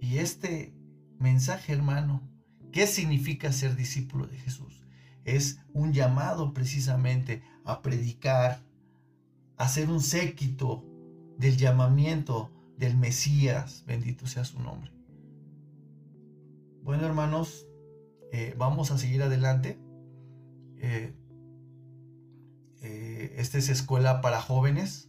[0.00, 0.74] Y este
[1.16, 2.28] mensaje, hermano,
[2.72, 4.82] ¿qué significa ser discípulo de Jesús?
[5.22, 8.64] Es un llamado precisamente a predicar,
[9.58, 10.84] a ser un séquito
[11.38, 12.50] del llamamiento
[12.82, 14.90] del Mesías, bendito sea su nombre.
[16.82, 17.68] Bueno, hermanos,
[18.32, 19.78] eh, vamos a seguir adelante.
[20.78, 21.14] Eh,
[22.80, 25.08] eh, esta es escuela para jóvenes.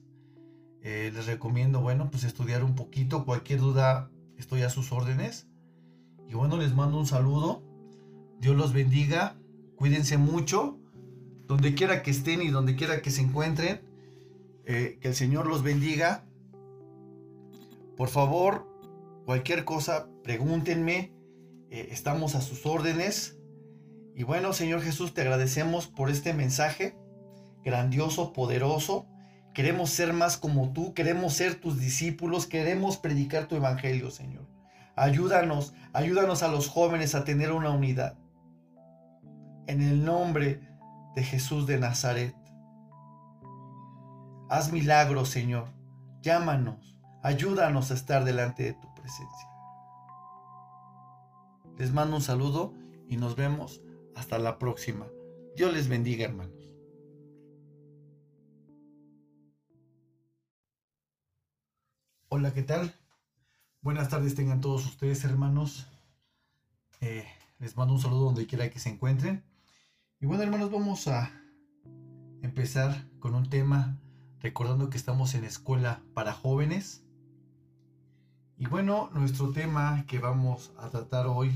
[0.84, 3.26] Les recomiendo, bueno, pues estudiar un poquito.
[3.26, 5.48] Cualquier duda, estoy a sus órdenes.
[6.28, 7.64] Y bueno, les mando un saludo.
[8.40, 9.38] Dios los bendiga.
[9.78, 10.78] Cuídense mucho.
[11.48, 13.82] Donde quiera que estén y donde quiera que se encuentren.
[14.66, 16.26] que el Señor los bendiga.
[17.98, 18.68] Por favor,
[19.26, 21.14] cualquier cosa, pregúntenme.
[21.70, 23.38] estamos a sus órdenes.
[24.16, 26.96] Y bueno, Señor Jesús, te agradecemos por este mensaje
[27.64, 29.08] grandioso, poderoso.
[29.54, 34.48] Queremos ser más como tú, queremos ser tus discípulos, queremos predicar tu evangelio, Señor.
[34.96, 38.18] Ayúdanos, ayúdanos a los jóvenes a tener una unidad.
[39.68, 40.60] En el nombre
[41.16, 42.36] de Jesús de Nazaret.
[44.50, 45.70] Haz milagros, Señor.
[46.22, 46.93] Llámanos,
[47.24, 49.50] ayúdanos a estar delante de tu presencia.
[51.78, 52.74] Les mando un saludo
[53.08, 53.82] y nos vemos
[54.16, 55.08] hasta la próxima.
[55.56, 56.62] Dios les bendiga, hermanos.
[62.28, 62.94] Hola, ¿qué tal?
[63.82, 65.88] Buenas tardes tengan todos ustedes, hermanos.
[67.00, 67.26] Eh,
[67.60, 69.44] les mando un saludo donde quiera que se encuentren.
[70.20, 71.32] Y bueno, hermanos, vamos a
[72.42, 74.00] empezar con un tema
[74.40, 77.04] recordando que estamos en escuela para jóvenes.
[78.64, 81.52] Y bueno, nuestro tema que vamos a tratar hoy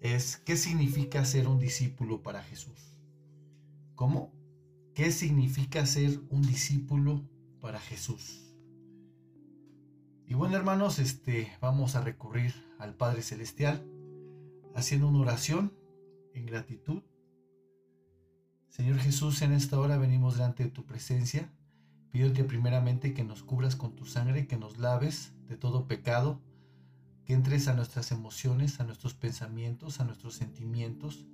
[0.00, 2.96] es qué significa ser un discípulo para Jesús.
[3.96, 4.32] ¿Cómo?
[4.94, 7.28] ¿Qué significa ser un discípulo
[7.60, 8.54] para Jesús?
[10.24, 13.84] Y bueno, hermanos, este vamos a recurrir al Padre celestial
[14.76, 15.72] haciendo una oración
[16.32, 17.02] en gratitud.
[18.68, 21.52] Señor Jesús, en esta hora venimos delante de tu presencia,
[22.12, 26.40] pidiéndote primeramente que nos cubras con tu sangre, que nos laves de todo pecado
[27.24, 31.26] que entres a nuestras emociones, a nuestros pensamientos, a nuestros sentimientos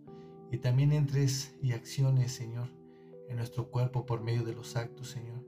[0.50, 2.68] y también entres y acciones, Señor,
[3.28, 5.44] en nuestro cuerpo por medio de los actos, Señor.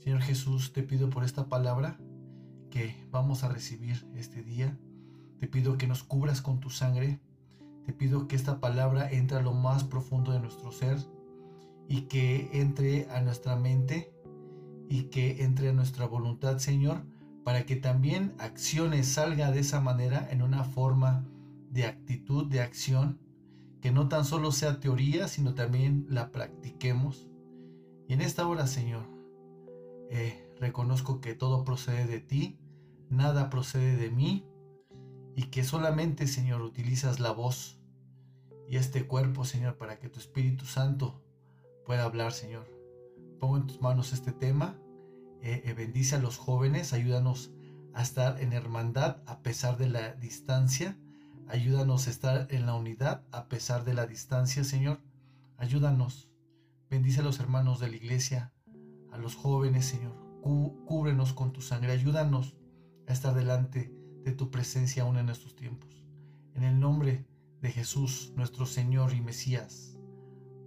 [0.00, 1.98] Señor Jesús, te pido por esta palabra
[2.70, 4.78] que vamos a recibir este día.
[5.38, 7.20] Te pido que nos cubras con tu sangre.
[7.86, 10.98] Te pido que esta palabra entre a lo más profundo de nuestro ser
[11.88, 14.12] y que entre a nuestra mente
[14.90, 17.02] y que entre a nuestra voluntad, Señor,
[17.44, 21.28] para que también acciones salga de esa manera en una forma
[21.70, 23.20] de actitud, de acción,
[23.82, 27.28] que no tan solo sea teoría, sino también la practiquemos.
[28.08, 29.04] Y en esta hora, Señor,
[30.10, 32.58] eh, reconozco que todo procede de ti,
[33.10, 34.46] nada procede de mí,
[35.36, 37.78] y que solamente, Señor, utilizas la voz
[38.68, 41.22] y este cuerpo, Señor, para que tu Espíritu Santo
[41.84, 42.66] pueda hablar, Señor.
[43.38, 44.78] Pongo en tus manos este tema
[45.46, 47.52] eh, eh, bendice a los jóvenes, ayúdanos
[47.92, 50.96] a estar en hermandad a pesar de la distancia,
[51.48, 55.02] ayúdanos a estar en la unidad a pesar de la distancia, Señor,
[55.58, 56.30] ayúdanos,
[56.88, 58.54] bendice a los hermanos de la iglesia,
[59.12, 62.56] a los jóvenes, Señor, cúbrenos con tu sangre, ayúdanos
[63.06, 66.02] a estar delante de tu presencia aún en estos tiempos.
[66.54, 67.26] En el nombre
[67.60, 69.98] de Jesús, nuestro Señor y Mesías.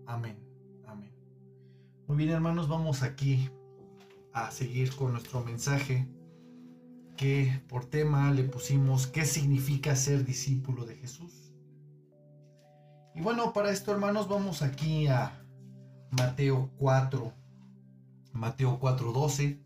[0.06, 0.38] Amén.
[0.86, 1.12] Amén.
[2.08, 3.50] Muy bien, hermanos, vamos aquí
[4.46, 6.08] a seguir con nuestro mensaje
[7.16, 11.54] que por tema le pusimos ¿qué significa ser discípulo de Jesús?
[13.16, 15.44] Y bueno, para esto hermanos vamos aquí a
[16.12, 17.34] Mateo 4,
[18.34, 19.60] Mateo 4:12.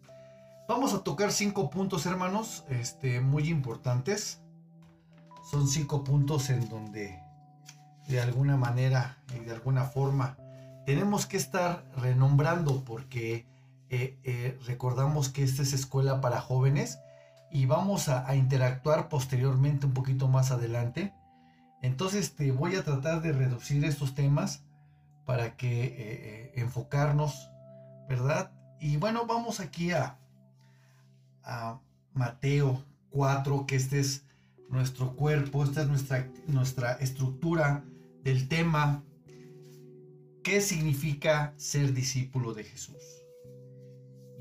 [0.69, 4.41] Vamos a tocar cinco puntos hermanos, este, muy importantes.
[5.49, 7.19] Son cinco puntos en donde
[8.07, 10.37] de alguna manera y de alguna forma
[10.85, 13.45] tenemos que estar renombrando porque
[13.93, 16.99] eh, eh, recordamos que esta es escuela para jóvenes
[17.51, 21.13] y vamos a, interactuar posteriormente un poquito más adelante.
[21.81, 24.63] Entonces te voy a tratar de reducir estos temas
[25.25, 27.49] para que eh, enfocarnos,
[28.07, 28.53] ¿verdad?
[28.79, 30.17] Y bueno, vamos aquí a,
[31.43, 31.81] a
[32.13, 34.23] Mateo 4, que este es
[34.69, 37.83] nuestro cuerpo, esta es nuestra, nuestra estructura
[38.23, 39.03] del tema.
[40.45, 43.20] ¿Qué significa ser discípulo de Jesús?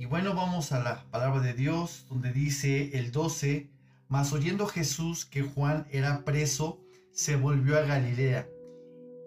[0.01, 3.69] Y bueno, vamos a la palabra de Dios, donde dice el 12,
[4.09, 6.81] mas oyendo Jesús que Juan era preso,
[7.13, 8.49] se volvió a Galilea,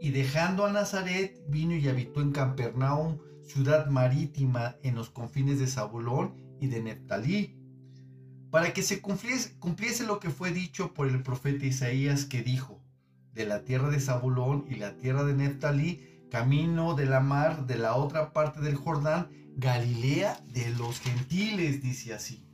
[0.01, 5.67] y dejando a Nazaret, vino y habitó en Capernaum, ciudad marítima en los confines de
[5.67, 7.55] Zabulón y de Neftalí,
[8.49, 12.81] para que se cumpliese, cumpliese lo que fue dicho por el profeta Isaías que dijo,
[13.35, 17.77] de la tierra de Zabulón y la tierra de Neftalí, camino de la mar de
[17.77, 22.45] la otra parte del Jordán, Galilea de los gentiles, dice así.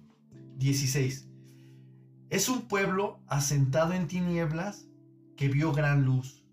[0.57, 1.27] 16.
[2.29, 4.85] Es un pueblo asentado en tinieblas
[5.35, 6.43] que vio gran luz,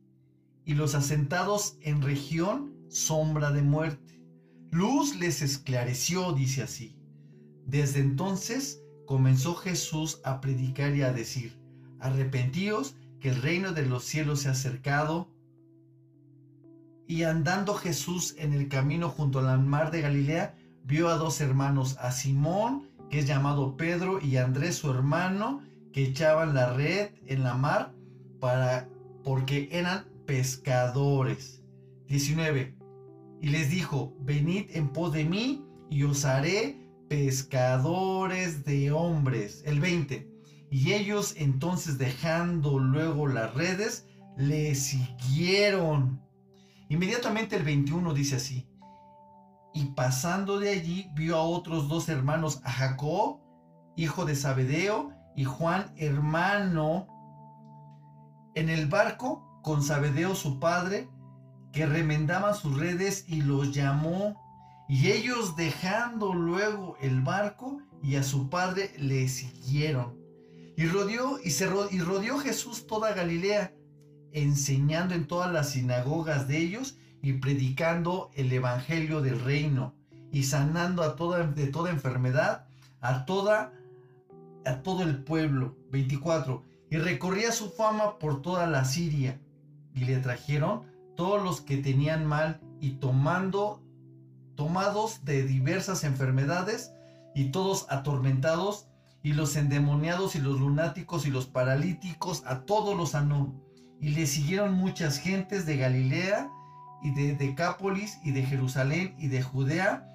[0.64, 4.22] y los asentados en región sombra de muerte,
[4.70, 6.96] luz les esclareció, dice así.
[7.66, 11.58] Desde entonces comenzó Jesús a predicar y a decir,
[12.00, 15.28] arrepentíos que el reino de los cielos se ha acercado.
[17.06, 20.54] Y andando Jesús en el camino junto al mar de Galilea,
[20.84, 25.62] vio a dos hermanos, a Simón, que es llamado Pedro, y a Andrés su hermano,
[25.92, 27.92] que echaban la red en la mar
[28.40, 28.88] para
[29.24, 31.62] porque eran pescadores.
[32.08, 32.76] 19.
[33.40, 36.78] Y les dijo, venid en pos de mí y os haré
[37.08, 39.62] pescadores de hombres.
[39.64, 40.28] El 20.
[40.70, 46.20] Y ellos entonces dejando luego las redes, le siguieron.
[46.88, 48.68] Inmediatamente el 21 dice así.
[49.74, 53.40] Y pasando de allí vio a otros dos hermanos, a Jacob,
[53.96, 57.08] hijo de Zabedeo, y Juan, hermano,
[58.54, 61.10] en el barco con Zabedeo su padre,
[61.72, 64.42] que remendaba sus redes y los llamó.
[64.88, 70.16] Y ellos dejando luego el barco y a su padre le siguieron.
[70.76, 73.74] Y rodeó, y, se, y rodeó Jesús toda Galilea,
[74.36, 79.94] enseñando en todas las sinagogas de ellos y predicando el evangelio del reino
[80.30, 82.66] y sanando a toda, de toda enfermedad
[83.00, 83.72] a toda
[84.66, 85.76] a todo el pueblo.
[85.90, 86.62] 24.
[86.90, 89.40] Y recorría su fama por toda la Siria
[89.94, 90.82] y le trajeron
[91.16, 93.80] todos los que tenían mal y tomando
[94.54, 96.92] tomados de diversas enfermedades
[97.34, 98.88] y todos atormentados
[99.22, 103.65] y los endemoniados y los lunáticos y los paralíticos a todos los sanó
[104.00, 106.50] y le siguieron muchas gentes de Galilea
[107.02, 110.08] y de Decápolis y de Jerusalén y de Judea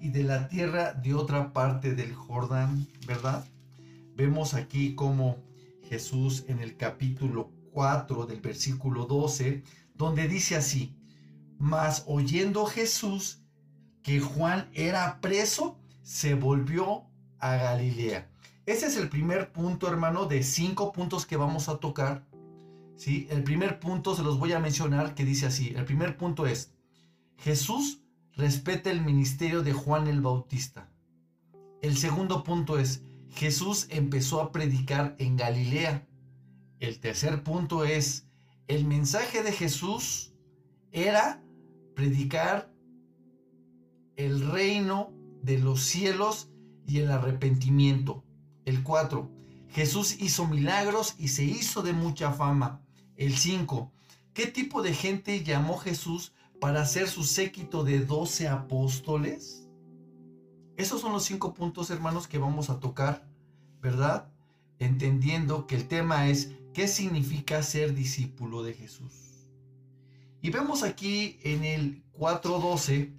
[0.00, 3.44] y de la tierra de otra parte del Jordán, ¿verdad?
[4.16, 5.38] Vemos aquí como
[5.88, 9.62] Jesús en el capítulo 4 del versículo 12,
[9.94, 10.96] donde dice así,
[11.58, 13.42] mas oyendo Jesús
[14.02, 17.04] que Juan era preso, se volvió
[17.38, 18.28] a Galilea.
[18.66, 22.24] Ese es el primer punto, hermano, de cinco puntos que vamos a tocar.
[22.96, 23.26] ¿Sí?
[23.30, 25.74] El primer punto se los voy a mencionar que dice así.
[25.76, 26.72] El primer punto es,
[27.38, 28.02] Jesús
[28.36, 30.90] respeta el ministerio de Juan el Bautista.
[31.82, 36.06] El segundo punto es, Jesús empezó a predicar en Galilea.
[36.80, 38.26] El tercer punto es,
[38.68, 40.32] el mensaje de Jesús
[40.92, 41.42] era
[41.94, 42.72] predicar
[44.16, 46.50] el reino de los cielos
[46.86, 48.24] y el arrepentimiento.
[48.64, 49.30] El 4.
[49.68, 52.83] Jesús hizo milagros y se hizo de mucha fama.
[53.16, 53.92] El 5.
[54.32, 59.68] ¿Qué tipo de gente llamó Jesús para ser su séquito de doce apóstoles?
[60.76, 63.28] Esos son los cinco puntos, hermanos, que vamos a tocar,
[63.80, 64.28] ¿verdad?
[64.80, 69.12] Entendiendo que el tema es qué significa ser discípulo de Jesús.
[70.42, 73.12] Y vemos aquí en el 4.12,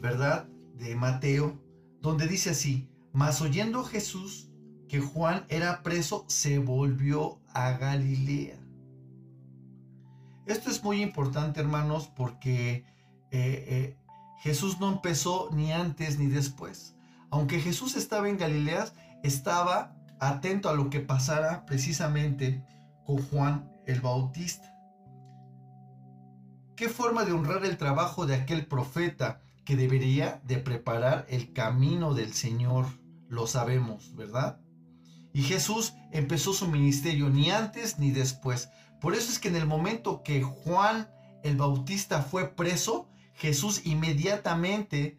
[0.00, 0.48] ¿verdad?
[0.78, 1.60] De Mateo,
[2.00, 4.49] donde dice así, mas oyendo Jesús
[4.90, 8.58] que Juan era preso, se volvió a Galilea.
[10.46, 12.84] Esto es muy importante, hermanos, porque
[13.30, 13.96] eh, eh,
[14.40, 16.96] Jesús no empezó ni antes ni después.
[17.30, 18.86] Aunque Jesús estaba en Galilea,
[19.22, 22.64] estaba atento a lo que pasara precisamente
[23.06, 24.74] con Juan el Bautista.
[26.74, 32.12] ¿Qué forma de honrar el trabajo de aquel profeta que debería de preparar el camino
[32.12, 32.86] del Señor?
[33.28, 34.58] Lo sabemos, ¿verdad?
[35.32, 38.70] Y Jesús empezó su ministerio ni antes ni después.
[39.00, 41.08] Por eso es que en el momento que Juan
[41.42, 45.18] el Bautista fue preso, Jesús inmediatamente,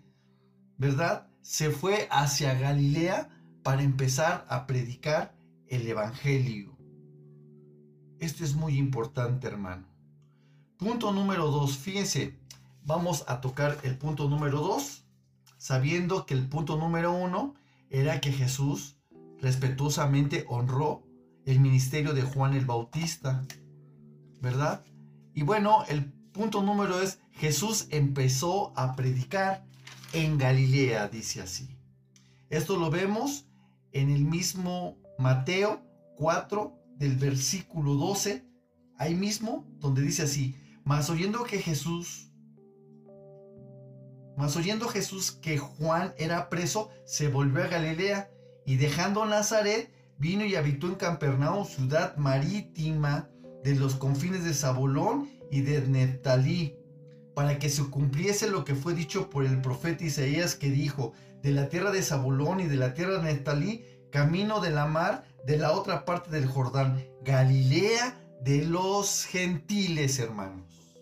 [0.78, 1.28] ¿verdad?
[1.42, 3.30] Se fue hacia Galilea
[3.64, 5.36] para empezar a predicar
[5.68, 6.78] el Evangelio.
[8.20, 9.88] Esto es muy importante, hermano.
[10.78, 12.40] Punto número dos, fíjense,
[12.84, 15.06] vamos a tocar el punto número dos,
[15.58, 17.56] sabiendo que el punto número uno
[17.90, 18.98] era que Jesús
[19.42, 21.04] respetuosamente honró
[21.46, 23.44] el ministerio de Juan el Bautista.
[24.42, 24.84] ¿verdad?
[25.34, 29.66] Y bueno, el punto número es, Jesús empezó a predicar
[30.14, 31.78] en Galilea, dice así.
[32.50, 33.46] Esto lo vemos
[33.94, 35.86] en el mismo Mateo
[36.18, 38.46] 4 del versículo 12,
[38.98, 42.32] ahí mismo donde dice así, mas oyendo que Jesús,
[44.36, 48.30] mas oyendo Jesús que Juan era preso, se volvió a Galilea
[48.72, 53.28] y dejando Nazaret, vino y habitó en Capernaum, ciudad marítima,
[53.66, 56.78] de los confines de Zabulón y de Neftalí,
[57.36, 61.12] para que se cumpliese lo que fue dicho por el profeta Isaías que dijo,
[61.44, 65.26] de la tierra de Zabulón y de la tierra de Neftalí, camino de la mar,
[65.46, 70.96] de la otra parte del Jordán, Galilea de los gentiles, hermanos.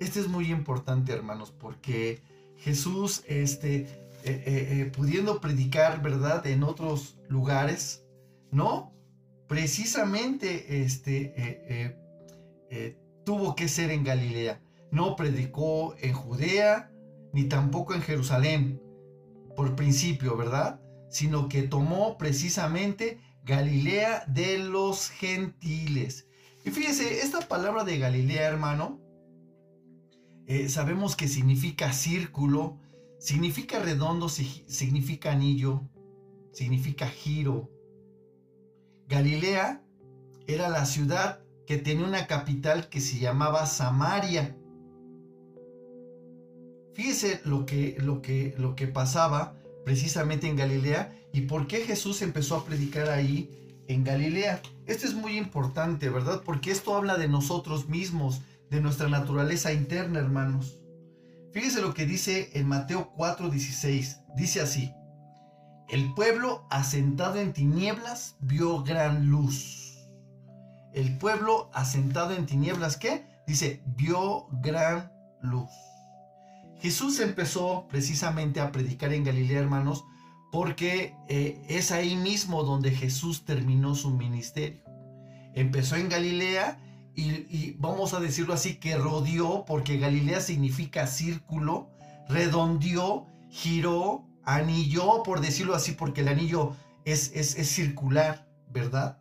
[0.00, 2.20] Este es muy importante, hermanos, porque
[2.56, 8.04] Jesús, este, eh, eh, eh, pudiendo predicar, ¿verdad?, en otros lugares,
[8.50, 8.92] ¿no?
[9.46, 11.96] Precisamente, este,
[13.24, 14.60] tuvo que ser en Galilea.
[14.90, 16.90] No predicó en Judea,
[17.32, 18.82] ni tampoco en Jerusalén,
[19.56, 20.80] por principio, ¿verdad?
[21.08, 26.26] Sino que tomó precisamente Galilea de los gentiles.
[26.64, 29.00] Y fíjese, esta palabra de Galilea, hermano,
[30.68, 32.78] sabemos que significa círculo,
[33.18, 35.82] significa redondo, significa anillo,
[36.52, 37.70] significa giro.
[39.08, 39.82] Galilea
[40.46, 44.56] era la ciudad que tenía una capital que se llamaba Samaria.
[46.94, 49.54] Fíjese lo que, lo que, lo que pasaba
[49.84, 54.60] precisamente en Galilea y por qué Jesús empezó a predicar ahí en Galilea.
[54.86, 56.42] Esto es muy importante, ¿verdad?
[56.44, 58.40] Porque esto habla de nosotros mismos,
[58.70, 60.77] de nuestra naturaleza interna, hermanos.
[61.52, 64.20] Fíjese lo que dice en Mateo 4:16.
[64.36, 64.92] Dice así,
[65.88, 70.06] el pueblo asentado en tinieblas vio gran luz.
[70.92, 73.24] El pueblo asentado en tinieblas, ¿qué?
[73.46, 75.70] Dice, vio gran luz.
[76.80, 80.04] Jesús empezó precisamente a predicar en Galilea, hermanos,
[80.52, 84.82] porque eh, es ahí mismo donde Jesús terminó su ministerio.
[85.54, 86.78] Empezó en Galilea
[87.20, 91.90] y, vamos a decirlo así, que rodeó, porque Galilea significa círculo,
[92.28, 99.18] redondeó, giró, anilló, por decirlo así, porque el anillo es, es, es circular, ¿verdad?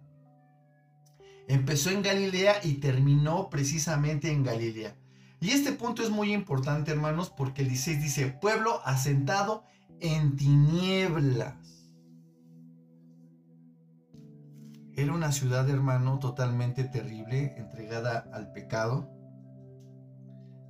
[1.48, 4.96] Empezó en Galilea y terminó precisamente en Galilea.
[5.40, 9.64] Y este punto es muy importante, hermanos, porque el 16 dice, pueblo asentado
[10.00, 11.67] en tinieblas
[14.98, 19.08] Era una ciudad, hermano, totalmente terrible, entregada al pecado.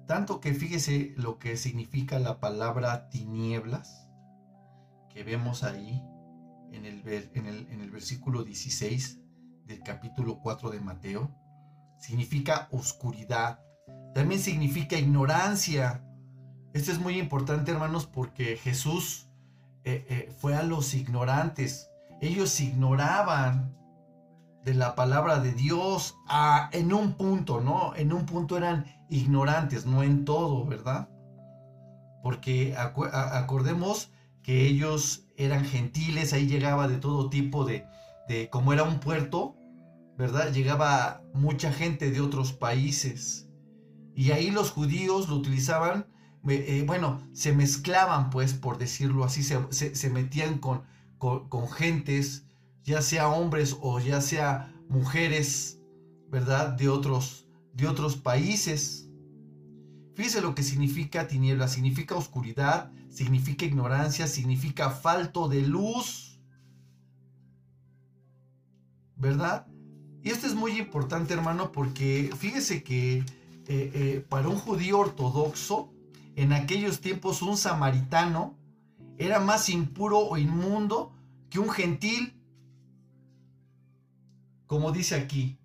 [0.05, 4.09] Tanto que fíjese lo que significa la palabra tinieblas,
[5.13, 6.03] que vemos ahí
[6.73, 9.21] en el, en el, versículo 16
[9.65, 11.33] del capítulo 4 de Mateo.
[11.97, 13.61] Significa oscuridad.
[14.13, 16.03] También significa ignorancia.
[16.73, 19.29] Esto es muy importante, hermanos, porque Jesús
[19.85, 21.89] eh, eh, fue a los ignorantes.
[22.19, 23.77] Ellos ignoraban
[24.67, 27.95] de la palabra de Dios a, en un punto, ¿no?
[27.95, 31.07] En un punto eran ignorantes, no en todo, ¿verdad?
[32.21, 34.11] Porque acordemos
[34.43, 37.85] que ellos eran gentiles, ahí llegaba de todo tipo de,
[38.27, 39.55] de, como era un puerto,
[40.17, 40.51] ¿verdad?
[40.51, 43.47] Llegaba mucha gente de otros países.
[44.15, 46.07] Y ahí los judíos lo utilizaban,
[46.49, 50.83] eh, bueno, se mezclaban, pues, por decirlo así, se, metían con,
[51.17, 52.46] con, con gentes
[52.87, 55.81] ya sea hombres o ya sea mujeres,
[56.29, 56.69] ¿verdad?
[56.69, 59.09] De otros, de otros países.
[60.15, 66.39] Fíjese lo que significa tiniebla, significa oscuridad, significa ignorancia, significa falto de luz,
[69.17, 69.67] ¿verdad?
[70.23, 73.25] Y esto es muy importante, hermano, porque fíjese que eh,
[73.67, 75.91] eh, para un judío ortodoxo,
[76.37, 78.57] en aquellos tiempos un samaritano
[79.17, 81.11] era más impuro o inmundo
[81.49, 82.36] que un gentil
[84.67, 85.57] como dice aquí,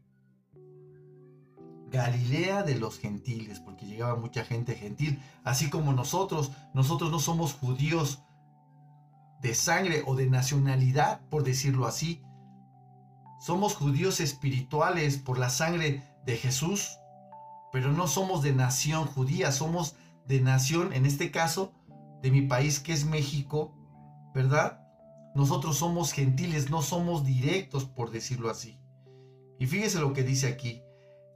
[1.90, 7.52] Galilea de los gentiles, porque llegaba mucha gente gentil, así como nosotros, nosotros no somos
[7.52, 8.22] judíos
[9.42, 12.22] de sangre o de nacionalidad, por decirlo así.
[13.40, 16.96] Somos judíos espirituales por la sangre de Jesús,
[17.72, 19.96] pero no somos de nación judía, somos
[20.26, 21.72] de nación, en este caso,
[22.22, 23.74] de mi país que es México,
[24.32, 24.80] ¿verdad?
[25.34, 28.81] Nosotros somos gentiles, no somos directos, por decirlo así.
[29.62, 30.82] Y fíjese lo que dice aquí.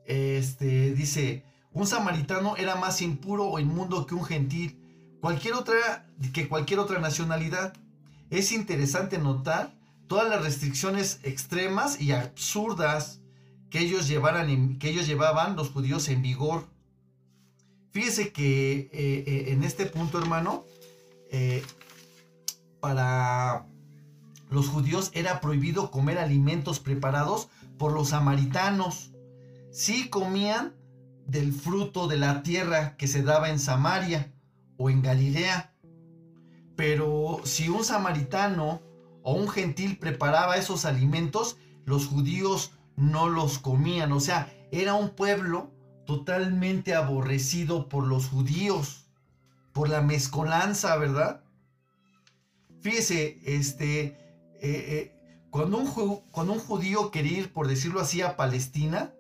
[0.05, 4.81] Este dice, un samaritano era más impuro o inmundo que un gentil,
[5.21, 7.73] cualquier otra que cualquier otra nacionalidad.
[8.31, 9.77] Es interesante notar
[10.09, 13.21] todas las restricciones extremas y absurdas
[13.71, 16.67] que ellos, que ellos llevaban los judíos en vigor.
[17.93, 20.65] Fíjese que eh, eh, en este punto, hermano,
[21.31, 21.63] eh,
[22.81, 23.67] para
[24.51, 27.49] los judíos era prohibido comer alimentos preparados
[27.79, 29.13] por los samaritanos.
[29.71, 30.75] Sí comían
[31.27, 34.33] del fruto de la tierra que se daba en Samaria
[34.77, 35.75] o en Galilea.
[36.77, 38.81] Pero si un samaritano
[39.23, 44.13] o un gentil preparaba esos alimentos, los judíos no los comían.
[44.13, 45.71] O sea, era un pueblo
[46.07, 49.07] totalmente aborrecido por los judíos,
[49.73, 51.43] por la mezcolanza, ¿verdad?
[52.81, 54.17] Fíjese, este, eh,
[54.63, 55.16] eh,
[55.57, 59.15] cuando un, un judío quería ir, por decirlo así, a Palestina,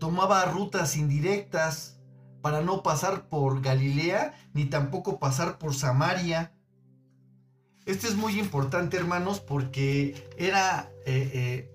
[0.00, 2.00] tomaba rutas indirectas
[2.40, 6.52] para no pasar por Galilea ni tampoco pasar por Samaria.
[7.86, 11.70] Esto es muy importante, hermanos, porque era eh, eh,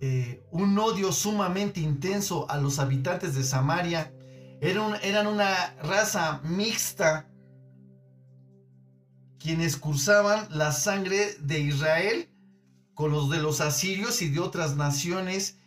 [0.00, 4.14] eh, un odio sumamente intenso a los habitantes de Samaria.
[4.60, 7.31] eran una raza mixta
[9.42, 12.28] quienes cursaban la sangre de Israel
[12.94, 15.58] con los de los asirios y de otras naciones.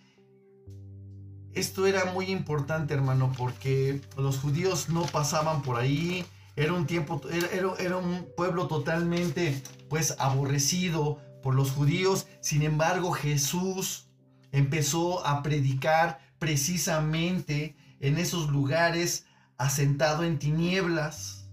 [1.53, 6.25] Esto era muy importante, hermano, porque los judíos no pasaban por ahí.
[6.55, 12.27] Era un tiempo, era, era un pueblo totalmente, pues, aborrecido por los judíos.
[12.39, 14.07] Sin embargo, Jesús
[14.53, 19.25] empezó a predicar precisamente en esos lugares
[19.57, 21.44] asentado en tinieblas,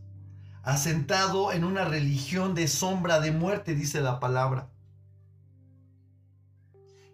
[0.63, 4.69] asentado en una religión de sombra de muerte, dice la palabra.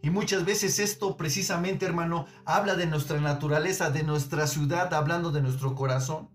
[0.03, 5.43] Y muchas veces esto precisamente, hermano, habla de nuestra naturaleza, de nuestra ciudad, hablando de
[5.43, 6.31] nuestro corazón.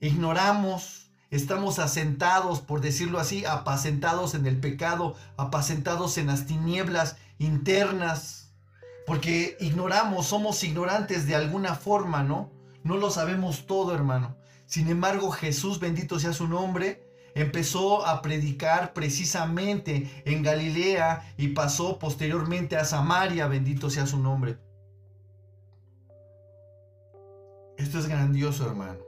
[0.00, 8.54] Ignoramos, estamos asentados, por decirlo así, apacentados en el pecado, apacentados en las tinieblas internas,
[9.06, 12.50] porque ignoramos, somos ignorantes de alguna forma, ¿no?
[12.82, 14.36] No lo sabemos todo, hermano.
[14.66, 21.98] Sin embargo, Jesús, bendito sea su nombre, empezó a predicar precisamente en Galilea y pasó
[21.98, 24.58] posteriormente a Samaria, bendito sea su nombre.
[27.76, 29.00] Esto es grandioso, hermano.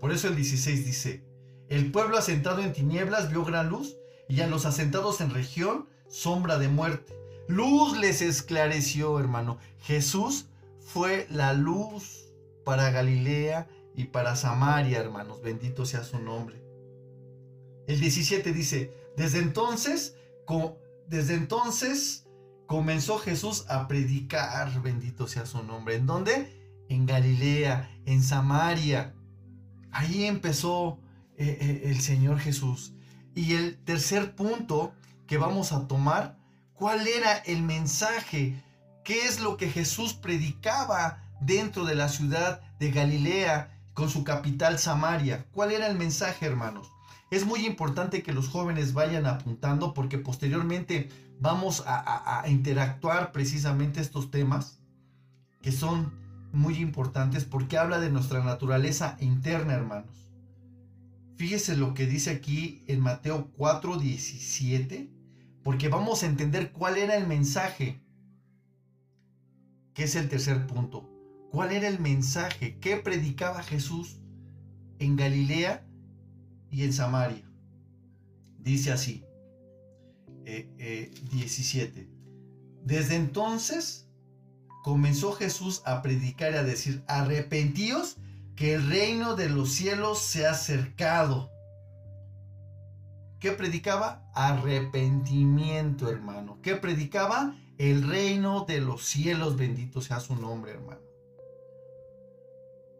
[0.00, 1.24] Por eso el 16 dice,
[1.68, 3.96] el pueblo asentado en tinieblas vio gran luz
[4.28, 7.14] y a los asentados en región sombra de muerte.
[7.48, 9.58] Luz les esclareció, hermano.
[9.82, 10.46] Jesús
[10.80, 12.26] fue la luz
[12.64, 15.40] para Galilea y para Samaria, hermanos.
[15.40, 16.62] Bendito sea su nombre.
[17.88, 20.16] El 17 dice, desde entonces,
[21.08, 22.26] desde entonces
[22.66, 25.96] comenzó Jesús a predicar, bendito sea su nombre.
[25.96, 26.84] ¿En dónde?
[26.90, 29.14] En Galilea, en Samaria.
[29.90, 31.00] Ahí empezó
[31.38, 32.92] eh, eh, el Señor Jesús.
[33.34, 34.92] Y el tercer punto
[35.26, 36.38] que vamos a tomar,
[36.74, 38.62] cuál era el mensaje,
[39.04, 44.78] qué es lo que Jesús predicaba dentro de la ciudad de Galilea con su capital
[44.78, 45.46] Samaria.
[45.52, 46.92] ¿Cuál era el mensaje, hermanos?
[47.30, 51.08] Es muy importante que los jóvenes vayan apuntando porque posteriormente
[51.40, 54.80] vamos a, interactuar precisamente estos temas
[55.62, 56.12] que son
[56.52, 60.30] muy importantes porque habla de nuestra naturaleza interna, hermanos.
[61.36, 65.10] Fíjese lo que dice aquí en Mateo 4, 17
[65.64, 68.02] porque vamos a entender cuál era el mensaje,
[69.94, 71.15] que es el tercer punto.
[71.56, 74.18] ¿Cuál era el mensaje que predicaba Jesús
[74.98, 75.86] en Galilea
[76.70, 77.50] y en Samaria?
[78.58, 79.24] Dice así,
[80.44, 81.98] 17.
[81.98, 82.08] Eh, eh,
[82.84, 84.06] Desde entonces
[84.84, 88.18] comenzó Jesús a predicar y a decir, arrepentíos
[88.54, 91.50] que el reino de los cielos se ha acercado.
[93.40, 94.30] ¿Qué predicaba?
[94.34, 96.60] Arrepentimiento, hermano.
[96.60, 97.56] ¿Qué predicaba?
[97.78, 101.05] El reino de los cielos, bendito sea su nombre, hermano.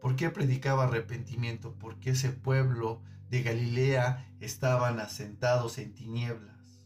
[0.07, 1.75] ¿Por qué predicaba arrepentimiento?
[1.77, 6.79] Porque ese pueblo de Galilea estaban asentados en tinieblas,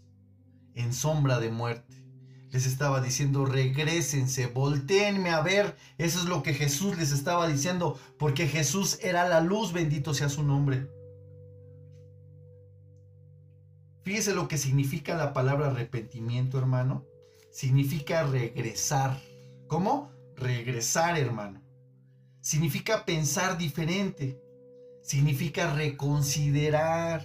[0.74, 2.04] en sombra de muerte.
[2.50, 5.78] Les estaba diciendo, regresense, volteenme a ver.
[6.00, 10.28] Eso es lo que Jesús les estaba diciendo, porque Jesús era la luz, bendito sea
[10.28, 10.90] su nombre.
[14.04, 17.06] Fíjese lo que significa la palabra arrepentimiento, hermano.
[17.52, 19.22] Significa regresar.
[19.68, 20.12] ¿Cómo?
[20.36, 21.62] Regresar, hermano.
[22.42, 24.42] Significa pensar diferente.
[25.04, 27.24] Significa reconsiderar.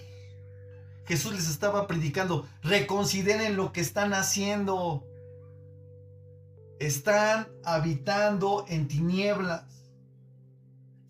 [1.05, 5.05] Jesús les estaba predicando, reconsideren lo que están haciendo.
[6.79, 9.63] Están habitando en tinieblas.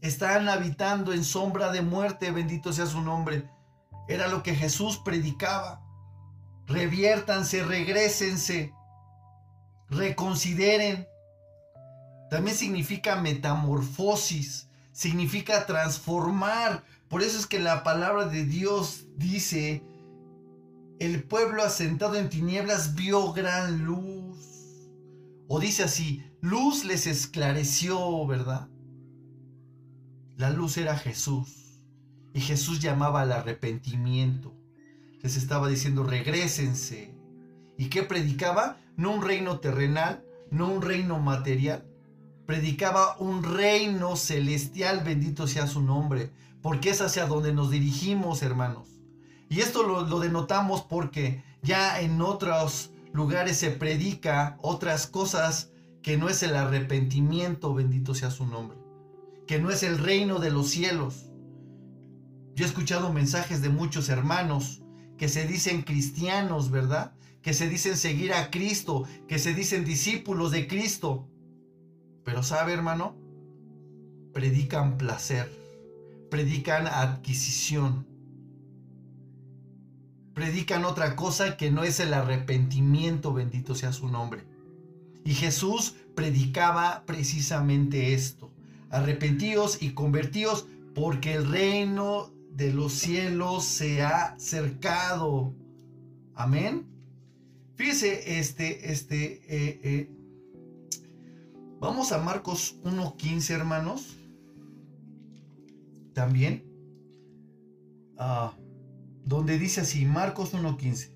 [0.01, 3.49] Están habitando en sombra de muerte, bendito sea su nombre.
[4.07, 5.81] Era lo que Jesús predicaba.
[6.67, 8.73] Reviértanse, regresense,
[9.89, 11.07] reconsideren.
[12.29, 16.83] También significa metamorfosis, significa transformar.
[17.07, 19.83] Por eso es que la palabra de Dios dice,
[20.99, 24.37] el pueblo asentado en tinieblas vio gran luz.
[25.47, 28.67] O dice así, luz les esclareció, ¿verdad?
[30.35, 31.81] La luz era Jesús.
[32.33, 34.53] Y Jesús llamaba al arrepentimiento.
[35.23, 37.15] Les estaba diciendo, regresense.
[37.77, 38.77] ¿Y qué predicaba?
[38.97, 41.85] No un reino terrenal, no un reino material.
[42.47, 46.31] Predicaba un reino celestial, bendito sea su nombre,
[46.61, 48.87] porque es hacia donde nos dirigimos, hermanos.
[49.49, 55.71] Y esto lo, lo denotamos porque ya en otros lugares se predica otras cosas
[56.01, 58.77] que no es el arrepentimiento, bendito sea su nombre,
[59.45, 61.25] que no es el reino de los cielos.
[62.55, 64.81] Yo he escuchado mensajes de muchos hermanos
[65.17, 67.13] que se dicen cristianos, ¿verdad?
[67.41, 71.27] Que se dicen seguir a Cristo, que se dicen discípulos de Cristo.
[72.27, 73.15] Pero sabe, hermano,
[74.33, 75.49] predican placer,
[76.29, 78.05] predican adquisición,
[80.33, 84.43] predican otra cosa que no es el arrepentimiento, bendito sea su nombre.
[85.23, 88.51] Y Jesús predicaba precisamente esto.
[88.89, 95.53] Arrepentíos y convertíos porque el reino de los cielos se ha cercado.
[96.35, 96.87] Amén.
[97.75, 100.16] Fíjese, este, este, eh, eh,
[101.79, 104.17] vamos a Marcos 1.15, hermanos.
[106.13, 106.63] También.
[108.17, 108.53] Ah
[109.27, 111.11] donde dice así, Marcos 1.15,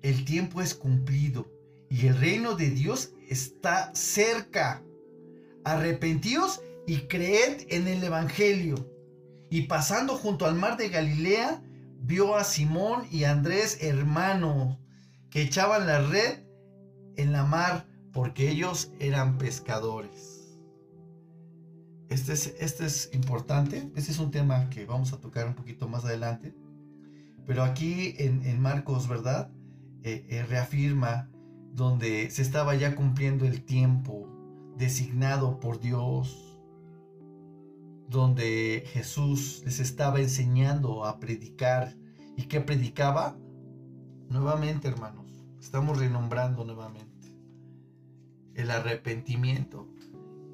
[0.00, 1.46] el tiempo es cumplido
[1.90, 4.82] y el reino de Dios está cerca.
[5.62, 8.90] Arrepentíos y creed en el Evangelio.
[9.50, 11.62] Y pasando junto al mar de Galilea,
[12.00, 14.78] vio a Simón y Andrés hermanos
[15.30, 16.44] que echaban la red
[17.16, 20.60] en la mar porque ellos eran pescadores.
[22.08, 25.88] Este es, este es importante, este es un tema que vamos a tocar un poquito
[25.88, 26.54] más adelante,
[27.46, 29.50] pero aquí en, Marcos, ¿verdad?
[30.02, 31.30] Eh, eh, reafirma
[31.72, 34.28] donde se estaba ya cumpliendo el tiempo
[34.76, 36.58] designado por Dios,
[38.08, 41.96] donde Jesús les estaba enseñando a predicar.
[42.36, 43.38] ¿Y qué predicaba?
[44.28, 47.11] Nuevamente, hermanos, estamos renombrando nuevamente
[48.54, 49.88] el arrepentimiento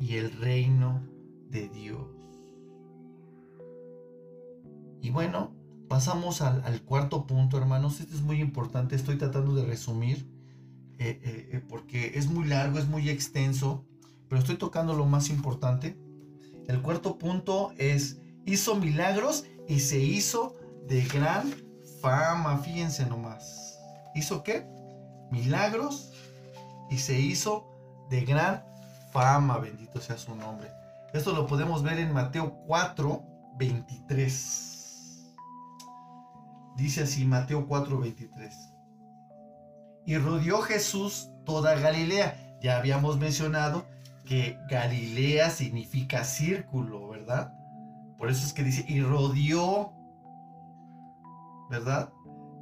[0.00, 1.02] y el reino
[1.50, 2.06] de Dios.
[5.00, 5.52] Y bueno,
[5.88, 8.00] pasamos al, cuarto punto, hermanos.
[8.00, 8.96] Este es muy importante.
[8.96, 10.28] Estoy tratando de resumir
[10.98, 13.84] eh, eh, eh, porque es muy largo, es muy extenso,
[14.28, 15.96] pero estoy tocando lo más importante.
[16.66, 21.52] El cuarto punto es, hizo milagros y se hizo de gran
[22.02, 22.58] fama.
[22.58, 23.78] Fíjense nomás.
[24.14, 24.66] ¿Hizo qué?
[25.30, 26.12] Milagros
[26.90, 27.77] y se hizo
[28.08, 28.64] de gran
[29.12, 29.58] fama.
[29.58, 30.70] Bendito sea su nombre.
[31.12, 33.22] Esto lo podemos ver en Mateo 4,
[33.58, 35.34] 23.
[36.76, 38.54] Dice así, Mateo 4, 23.
[40.06, 42.58] Y rodeó Jesús toda Galilea.
[42.62, 43.86] Ya habíamos mencionado
[44.24, 47.52] que Galilea significa círculo, ¿verdad?
[48.18, 49.92] Por eso es que dice, y rodeó,
[51.70, 52.12] ¿verdad?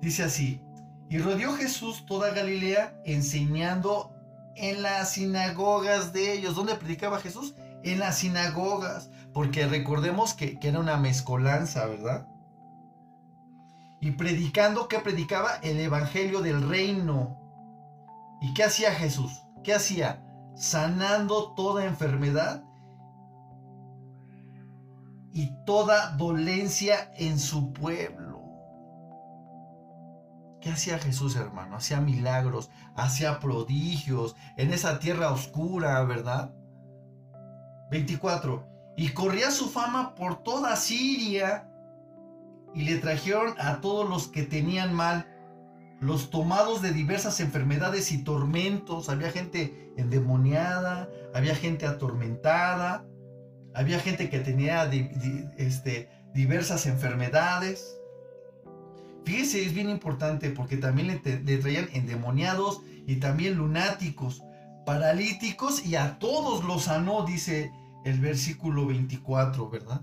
[0.01, 0.63] Dice así,
[1.09, 4.16] y rodeó Jesús toda Galilea enseñando
[4.57, 6.55] en las sinagogas de ellos.
[6.57, 7.55] ¿Dónde predicaba Jesús?
[7.87, 12.27] en las sinagogas, porque recordemos que, era una mezcolanza, ¿verdad?
[14.01, 15.57] Y predicando, ¿qué predicaba?
[15.63, 17.39] El Evangelio del Reino.
[18.41, 19.33] ¿Y qué hacía Jesús?
[19.63, 20.23] ¿Qué hacía?
[20.57, 22.65] Sanando toda enfermedad
[25.33, 28.26] y toda dolencia en su pueblo.
[30.67, 31.77] ¿Qué hacía Jesús, hermano?
[31.77, 36.53] Hacía milagros, hacía prodigios en esa tierra oscura, ¿verdad?
[37.93, 38.67] 24.
[38.97, 41.71] Y corría su fama por toda Siria
[42.75, 45.29] y le trajeron a todos los que tenían mal,
[46.01, 49.09] los tomados de diversas enfermedades y tormentos.
[49.09, 53.07] Había gente endemoniada, había gente atormentada,
[53.73, 54.91] había gente que tenía
[55.59, 58.01] este, diversas enfermedades.
[59.27, 64.45] Fíjese, es bien importante porque también le, traían endemoniados y también lunáticos
[64.87, 67.73] paralíticos y a todos los sanó, dice
[68.05, 70.01] el versículo 24, ¿verdad?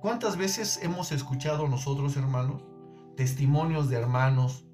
[0.00, 2.62] ¿Cuántas veces hemos escuchado nosotros, hermanos,
[3.14, 4.64] testimonios de hermanos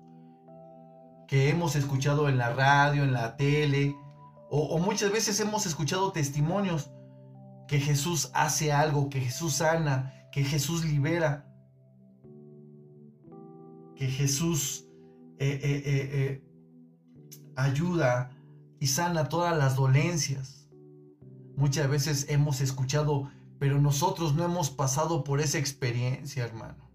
[1.27, 3.97] que hemos escuchado en la radio, en la tele,
[4.49, 6.93] o, muchas veces hemos escuchado testimonios
[7.67, 11.50] que Jesús hace algo, que Jesús sana, que Jesús libera,
[14.01, 14.87] que Jesús
[15.39, 16.43] eh, eh, eh,
[17.55, 18.31] ayuda
[18.81, 20.71] y sana todas las dolencias.
[21.55, 26.91] Muchas veces hemos escuchado, pero nosotros no hemos pasado por esa experiencia, hermano.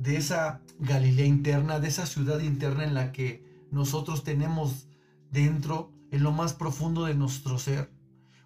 [0.00, 4.88] De esa Galilea interna, de esa ciudad interna en la que nosotros tenemos
[5.30, 7.88] dentro, en lo más profundo de nuestro ser.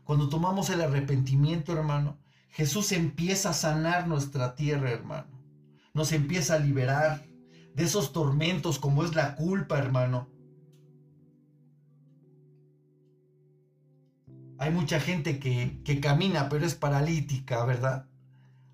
[0.05, 2.19] Cuando tomamos el arrepentimiento, hermano,
[2.51, 5.39] Jesús empieza a sanar nuestra tierra, hermano.
[5.95, 7.25] Nos empieza a liberar
[7.75, 10.29] de esos tormentos como es la culpa, hermano.
[14.59, 18.07] Hay mucha gente que, camina pero es paralítica, ¿verdad?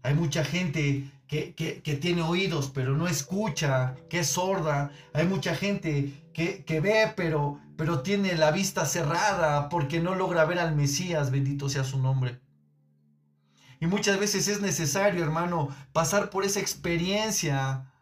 [0.03, 4.91] Hay mucha gente que que, tiene oídos pero no escucha, que es sorda.
[5.13, 10.47] Hay mucha gente que, que ve pero, pero tiene la vista cerrada porque no logra
[10.47, 12.44] ver al Mesías, bendito sea su nombre.
[13.85, 17.93] Y muchas veces es necesario, hermano, pasar por esa experiencia.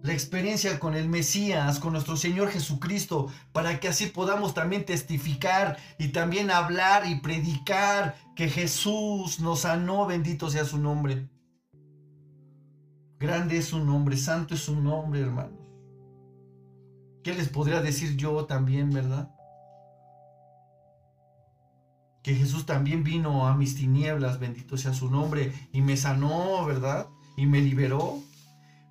[0.00, 5.76] La experiencia con el Mesías, con nuestro Señor Jesucristo, para que así podamos también testificar
[5.98, 11.28] y también hablar y predicar que Jesús nos sanó, bendito sea su nombre.
[13.18, 15.58] Grande es su nombre, santo es su nombre, hermanos.
[17.24, 19.35] ¿Qué les podría decir yo también, verdad?
[22.26, 27.06] Que Jesús también vino a mis tinieblas, bendito sea su nombre, y me sanó, ¿verdad?
[27.36, 28.18] Y me liberó.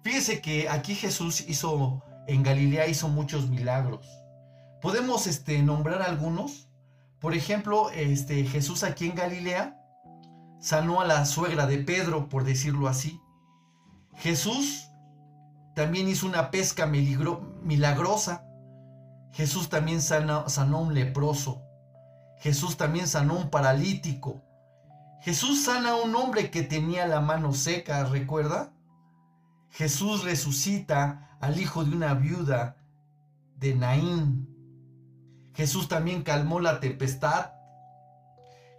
[0.06, 4.08] Fíjese que aquí Jesús hizo, en Galilea hizo muchos milagros.
[4.82, 6.70] Podemos este, nombrar algunos.
[7.20, 9.82] Por ejemplo, este, Jesús aquí en Galilea
[10.62, 13.20] sanó a la suegra de Pedro, por decirlo así.
[14.16, 14.88] Jesús
[15.76, 18.46] también hizo una pesca milagrosa.
[19.34, 21.65] Jesús también sanó, sanó un leproso.
[22.40, 24.44] Jesús también sanó un paralítico.
[25.22, 28.74] Jesús sana a un hombre que tenía la mano seca, ¿recuerda?
[29.72, 32.78] Jesús resucita al hijo de una viuda
[33.58, 34.48] de Naín.
[35.54, 37.52] Jesús también calmó la tempestad.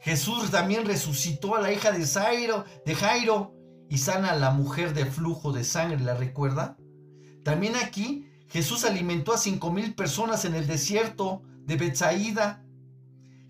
[0.00, 3.54] Jesús también resucitó a la hija de Jairo, de Jairo
[3.88, 6.76] y sana a la mujer de flujo de sangre, ¿la recuerda?
[7.44, 12.64] También aquí Jesús alimentó a cinco mil personas en el desierto de Betsaída.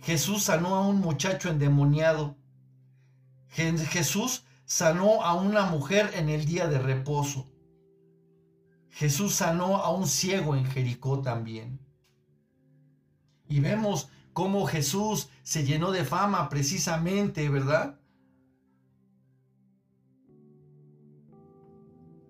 [0.01, 2.37] Jesús sanó a un muchacho endemoniado.
[3.49, 7.51] Jesús sanó a una mujer en el día de reposo.
[8.91, 11.81] Jesús sanó a un ciego en Jericó también.
[13.49, 17.99] Y vemos cómo Jesús se llenó de fama precisamente, ¿verdad?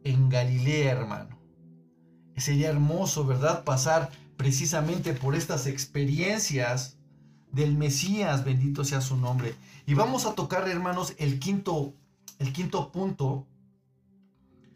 [0.07, 1.37] en Galilea, hermano.
[2.37, 3.65] Sería hermoso, ¿verdad?
[3.65, 6.96] Pasar precisamente por estas experiencias
[7.57, 9.55] del Mesías, bendito sea su nombre.
[9.87, 11.95] Y vamos a tocar, hermanos, el quinto,
[12.39, 13.47] el quinto punto,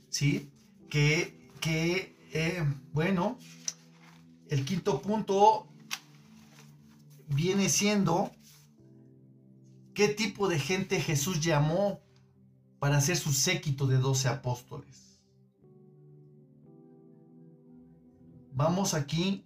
[0.09, 0.51] ¿sí?
[0.89, 3.39] Que, que eh, bueno,
[4.49, 5.69] el quinto punto
[7.29, 8.33] viene siendo
[9.93, 12.01] qué tipo de gente Jesús llamó
[12.79, 15.21] para ser su séquito de doce apóstoles.
[18.55, 19.45] Vamos aquí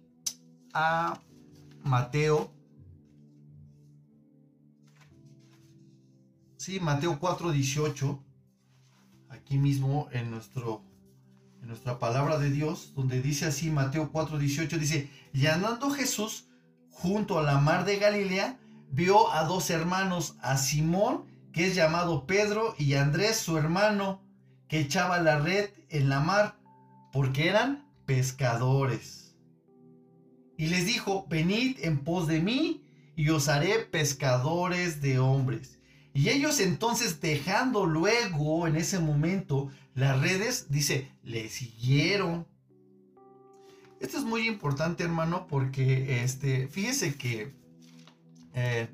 [0.73, 1.19] a
[1.83, 2.54] Mateo.
[6.65, 8.19] Sí, Mateo 4:18.
[9.29, 10.81] Aquí mismo en, nuestro,
[11.61, 16.47] en nuestra palabra de Dios, donde dice así, Mateo 4:18, dice, y andando Jesús
[16.89, 18.57] junto a la mar de Galilea,
[18.89, 24.23] vio a dos hermanos, a Simón, que es llamado Pedro, y a Andrés, su hermano,
[24.67, 26.57] que echaba la red en la mar,
[27.11, 29.35] porque eran pescadores.
[30.57, 32.83] Y les dijo, venid en pos de mí
[33.15, 35.74] y os haré pescadores de hombres.
[36.15, 42.47] Y ellos entonces dejando luego en ese momento las redes, dice, le siguieron.
[43.99, 47.53] Esto es muy importante, hermano, porque este, fíjese que,
[48.53, 48.87] eh,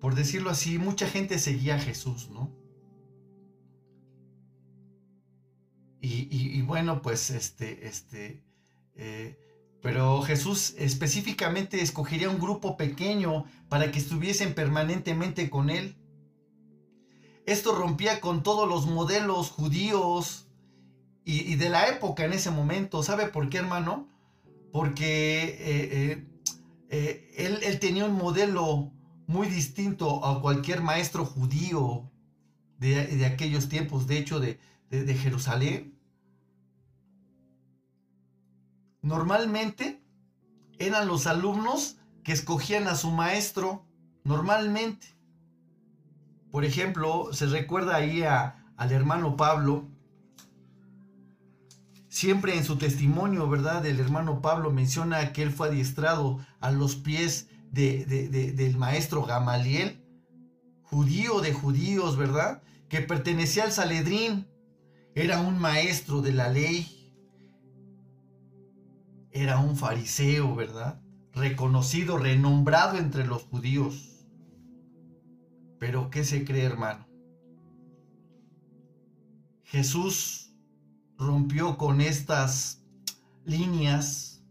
[0.00, 2.50] por decirlo así, mucha gente seguía a Jesús, ¿no?
[6.00, 8.42] Y, bueno, pues este, este,
[8.94, 9.38] eh,
[9.84, 15.98] pero Jesús específicamente escogería un grupo pequeño para que estuviesen permanentemente con él.
[17.44, 20.48] Esto rompía con todos los modelos judíos
[21.22, 23.02] y, de la época en ese momento.
[23.02, 24.08] ¿Sabe por qué, hermano?
[24.72, 26.26] Porque eh,
[26.88, 28.90] eh, él, tenía un modelo
[29.26, 32.10] muy distinto a cualquier maestro judío
[32.78, 34.56] de, aquellos tiempos, de hecho, de
[35.14, 35.93] Jerusalén.
[39.04, 40.02] Normalmente
[40.78, 43.84] eran los alumnos que escogían a su maestro,
[44.24, 45.06] normalmente.
[46.50, 49.86] Por ejemplo, se recuerda ahí al hermano Pablo,
[52.08, 53.84] siempre en su testimonio, ¿verdad?
[53.84, 60.02] El hermano Pablo menciona que él fue adiestrado a los pies del maestro Gamaliel,
[60.82, 62.62] judío de judíos, ¿verdad?
[62.88, 64.48] Que pertenecía al Saledrín,
[65.14, 67.03] era un maestro de la ley,
[69.34, 71.02] era un fariseo, ¿verdad?
[71.32, 74.24] Reconocido, renombrado entre los judíos.
[75.80, 77.06] Pero ¿qué se cree, hermano?
[79.64, 80.54] Jesús
[81.18, 82.84] rompió con estas
[83.44, 84.44] líneas.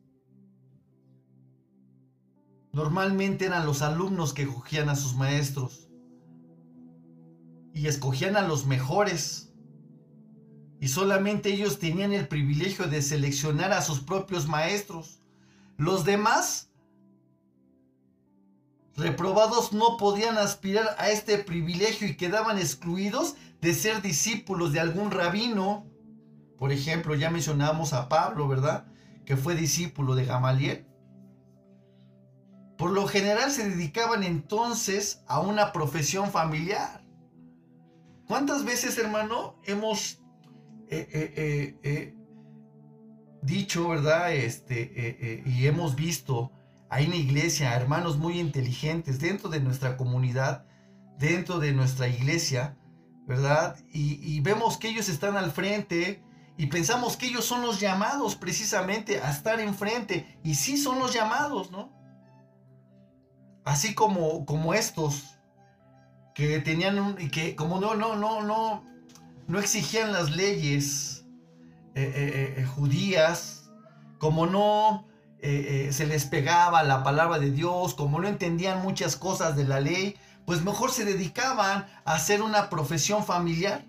[2.74, 5.80] Normalmente eran los alumnos que cogían a sus maestros.
[7.76, 9.53] y escogían a los mejores.
[10.84, 15.22] Y solamente ellos tenían el privilegio de seleccionar a sus propios maestros.
[15.78, 16.72] Los demás
[18.94, 25.12] reprobados no podían aspirar a este privilegio y quedaban excluidos de ser discípulos de algún
[25.12, 25.88] rabino.
[26.58, 28.86] Por ejemplo, ya mencionamos a Pablo, ¿verdad?
[29.26, 30.86] Que fue discípulo de Gamaliel.
[32.78, 37.06] Por lo general se dedicaban entonces a una profesión familiar.
[38.28, 40.20] ¿Cuántas veces, hermano, hemos
[41.00, 42.16] eh, eh, eh,
[43.42, 44.34] dicho, verdad?
[44.34, 46.52] Este, y hemos visto
[46.90, 50.66] ahí en iglesia hermanos muy inteligentes dentro de nuestra comunidad,
[51.18, 52.78] dentro de nuestra iglesia,
[53.26, 53.78] ¿verdad?
[53.92, 56.24] Y, y vemos que ellos están al frente
[56.58, 60.40] y pensamos que ellos son los llamados precisamente a estar enfrente.
[60.44, 62.04] Y sí son los llamados, ¿no?
[63.66, 65.40] así como, como estos,
[66.36, 68.84] que tenían un, que como no, no, no, no,
[69.48, 71.26] no exigían las leyes
[71.96, 73.72] eh, eh, eh, judías,
[74.18, 75.08] como no
[75.42, 80.16] se les pegaba la palabra de Dios, como no entendían muchas cosas de la ley,
[80.46, 83.84] pues mejor se dedicaban a hacer una profesión familiar.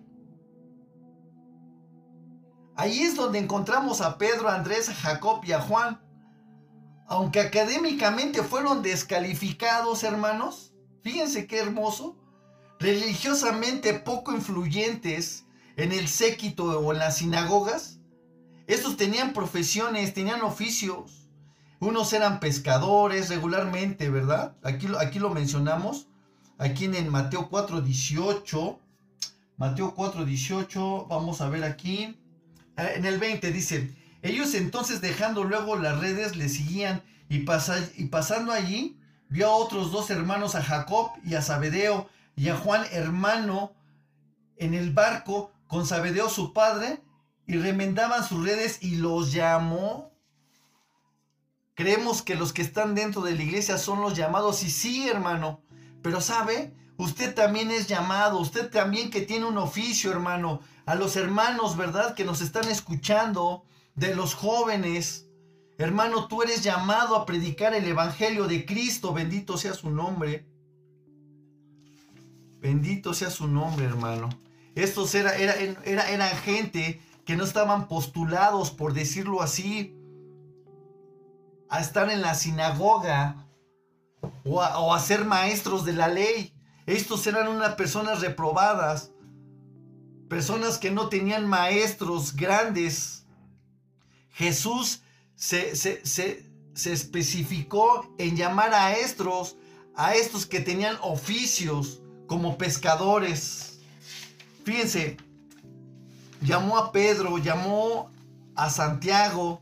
[2.75, 6.01] Ahí es donde encontramos a Pedro, a Andrés, a Jacob y a Juan,
[7.07, 12.17] aunque académicamente fueron descalificados, hermanos, fíjense qué hermoso,
[12.85, 17.99] religiosamente poco influyentes en el séquito o en las sinagogas,
[18.67, 21.31] estos tenían profesiones, tenían oficios.
[21.81, 24.55] Unos eran pescadores regularmente, ¿verdad?
[24.63, 26.09] Aquí, aquí lo mencionamos,
[26.59, 28.79] aquí en Mateo 4, 18.
[29.57, 32.19] Mateo 4, 18, vamos a ver aquí.
[32.77, 37.47] Eh, en el 20 dice, ellos entonces dejando luego las redes le seguían y,
[37.97, 38.99] y pasando allí
[39.31, 43.75] vio a otros dos hermanos, a Jacob y a Zabedeo y a Juan hermano
[44.57, 47.03] en el barco con Zabedeo su padre
[47.47, 50.13] y remendaban sus redes y los llamó.
[51.75, 55.63] Creemos que los que están dentro de la iglesia son los llamados y sí, hermano,
[56.03, 61.17] pero sabe, usted también es llamado, usted también que tiene un oficio, hermano, a los
[61.17, 62.15] hermanos, ¿verdad?
[62.15, 63.65] Que nos están escuchando,
[63.95, 65.29] de los jóvenes.
[65.79, 69.13] Hermano, tú eres llamado a predicar el Evangelio de Cristo.
[69.13, 70.47] Bendito sea su nombre.
[72.65, 74.31] Bendito sea su nombre, hermano.
[74.75, 75.53] Estos era, era,
[75.85, 79.95] era, eran gente que no estaban postulados, por decirlo así,
[81.69, 83.47] a estar en la sinagoga
[84.45, 86.55] o a, ser maestros de la ley.
[86.87, 89.11] Estos eran unas personas reprobadas,
[90.31, 93.27] personas que no tenían maestros grandes
[94.31, 95.03] Jesús
[95.35, 95.73] se,
[96.75, 99.59] especificó en llamar a estos,
[99.95, 103.81] a estos que tenían oficios como pescadores.
[104.65, 105.17] Fíjense,
[106.41, 108.11] llamó a Pedro, llamó
[108.55, 109.61] a Santiago,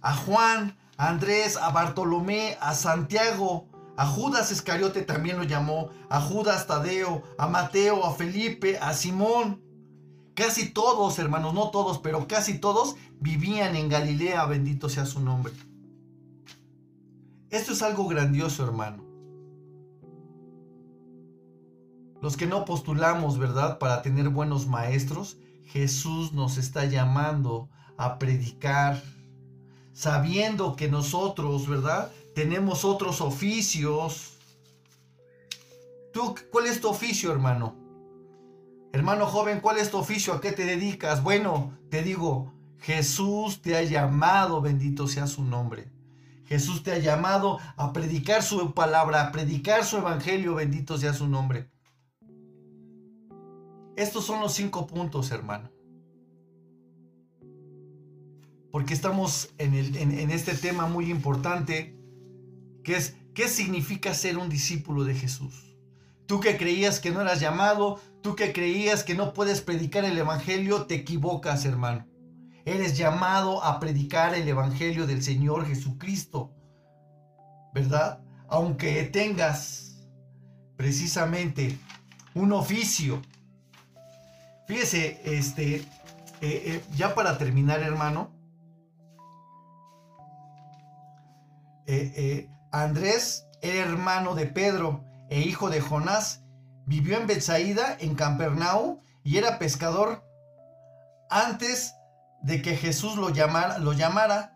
[0.00, 6.20] a Juan, a Andrés, a Bartolomé, a Santiago, a Judas Iscariote también lo llamó, a
[6.20, 9.62] Judas Tadeo, a Mateo, a Felipe, a Simón.
[10.34, 15.52] Casi todos, hermanos, no todos, pero casi todos vivían en Galilea, bendito sea su nombre.
[17.50, 19.03] Esto es algo grandioso, hermano.
[22.24, 23.78] Los que no postulamos, ¿verdad?
[23.78, 27.68] Para tener buenos maestros, Jesús nos está llamando
[27.98, 29.02] a predicar,
[29.92, 32.10] sabiendo que nosotros, ¿verdad?
[32.34, 34.38] Tenemos otros oficios.
[36.14, 37.76] ¿Tú cuál es tu oficio, hermano?
[38.94, 40.32] Hermano joven, ¿cuál es tu oficio?
[40.32, 41.22] ¿A qué te dedicas?
[41.22, 45.92] Bueno, te digo, Jesús te ha llamado, bendito sea su nombre.
[46.46, 51.28] Jesús te ha llamado a predicar su palabra, a predicar su evangelio, bendito sea su
[51.28, 51.73] nombre.
[53.96, 55.70] Estos son los cinco puntos, hermano.
[58.70, 61.96] Porque estamos en, en este tema muy importante,
[62.82, 65.76] que es, ¿qué significa ser un discípulo de Jesús?
[66.26, 70.16] Tú que creías que no eras llamado, Tú que creías que no puedes predicar el
[70.16, 72.06] Evangelio, te equivocas, hermano.
[72.64, 76.50] Eres llamado a predicar el Evangelio del Señor Jesucristo,
[77.74, 78.24] ¿verdad?
[78.48, 80.08] Aunque tengas
[80.78, 81.78] precisamente
[82.34, 83.20] un oficio.
[84.66, 85.86] Fíjese, este, eh,
[86.40, 88.30] eh, ya para terminar, hermano,
[91.86, 96.44] eh, Andrés era hermano de Pedro e hijo de Jonás
[96.86, 100.22] Vivió en Bethsaida, en Campernau, y era pescador
[101.30, 101.94] antes
[102.42, 104.52] de que Jesús lo llamara, lo llamara.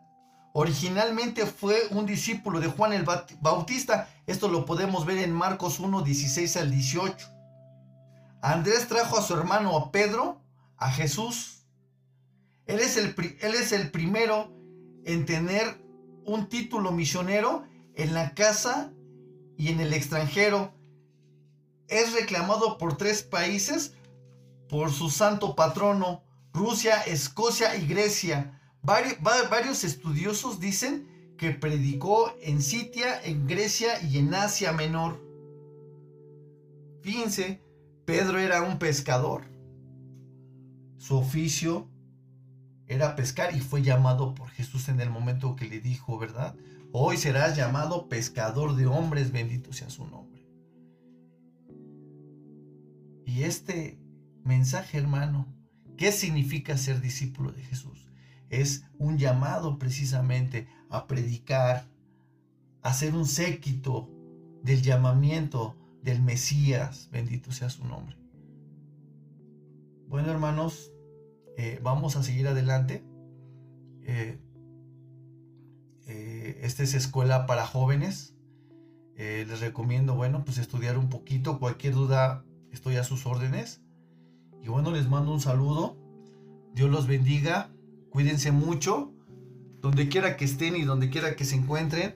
[0.53, 3.07] Originalmente fue un discípulo de Juan el
[3.41, 4.09] Bautista.
[4.27, 7.38] Esto lo podemos ver en Marcos 1, 16 al 18.
[8.41, 10.41] Andrés trajo a su hermano Pedro
[10.77, 11.65] a Jesús.
[12.67, 14.53] Él es el, él es el primero
[15.05, 15.83] en tener
[16.25, 18.93] un título misionero en la casa
[19.57, 20.73] y en el extranjero.
[21.89, 23.95] Es reclamado por tres países
[24.69, 28.61] por su santo patrono, Rusia, Escocia y Grecia.
[28.83, 35.21] Varios, estudiosos dicen que predicó en Sitia, en Grecia y en Asia Menor.
[37.03, 37.63] Fíjense,
[38.09, 39.43] Pedro era un pescador.
[40.97, 41.91] Su oficio
[42.87, 46.57] era pescar y fue llamado por Jesús en el momento que le dijo, ¿verdad?
[46.91, 50.49] Hoy serás llamado pescador de hombres, bendito sea su nombre.
[53.27, 54.01] Y este
[54.43, 55.55] mensaje, hermano,
[55.99, 58.09] ¿qué significa ser discípulo de Jesús?
[58.49, 61.91] Es un llamado precisamente a predicar,
[62.81, 64.09] a ser un séquito
[64.63, 68.17] del llamamiento del Mesías, bendito sea su nombre.
[70.09, 70.91] Bueno, hermanos,
[71.59, 73.05] eh, vamos a seguir adelante.
[74.03, 74.39] Eh,
[76.07, 78.35] eh, esta es escuela para jóvenes.
[79.17, 81.59] les recomiendo, bueno, pues estudiar un poquito.
[81.59, 83.83] Cualquier duda, estoy a sus órdenes.
[84.63, 85.99] Y bueno, les mando un saludo.
[86.73, 87.71] Dios los bendiga.
[88.11, 89.13] Cuídense mucho.
[89.83, 92.15] Donde quiera que estén y donde quiera que se encuentren.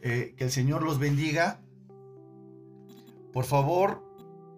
[0.00, 1.62] que el Señor los bendiga.
[3.32, 4.04] Por favor,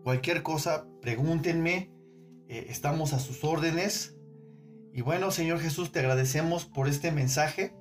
[0.03, 1.91] cualquier cosa, pregúntenme.
[2.49, 4.17] Eh, estamos a sus órdenes.
[4.93, 7.75] Y bueno, Señor Jesús, te agradecemos por este mensaje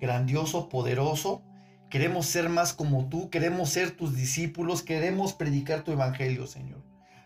[0.00, 1.42] grandioso, poderoso.
[1.90, 6.82] Queremos ser más como tú, queremos ser tus discípulos, queremos predicar tu evangelio, Señor.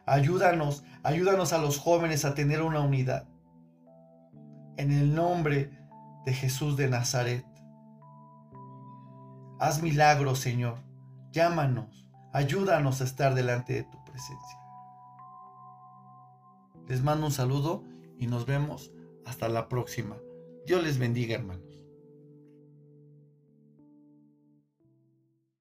[0.07, 3.29] Ayúdanos, ayúdanos a los jóvenes a tener una unidad.
[4.77, 5.71] En el nombre
[6.25, 7.45] de Jesús de Nazaret.
[9.61, 10.79] Haz milagros, Señor.
[11.31, 12.04] Llámanos,
[12.35, 14.59] ayúdanos a estar delante de tu presencia.
[16.89, 17.85] Les mando un saludo
[18.19, 18.93] y nos vemos
[19.25, 20.17] hasta la próxima.
[20.67, 21.64] Dios les bendiga, hermanos.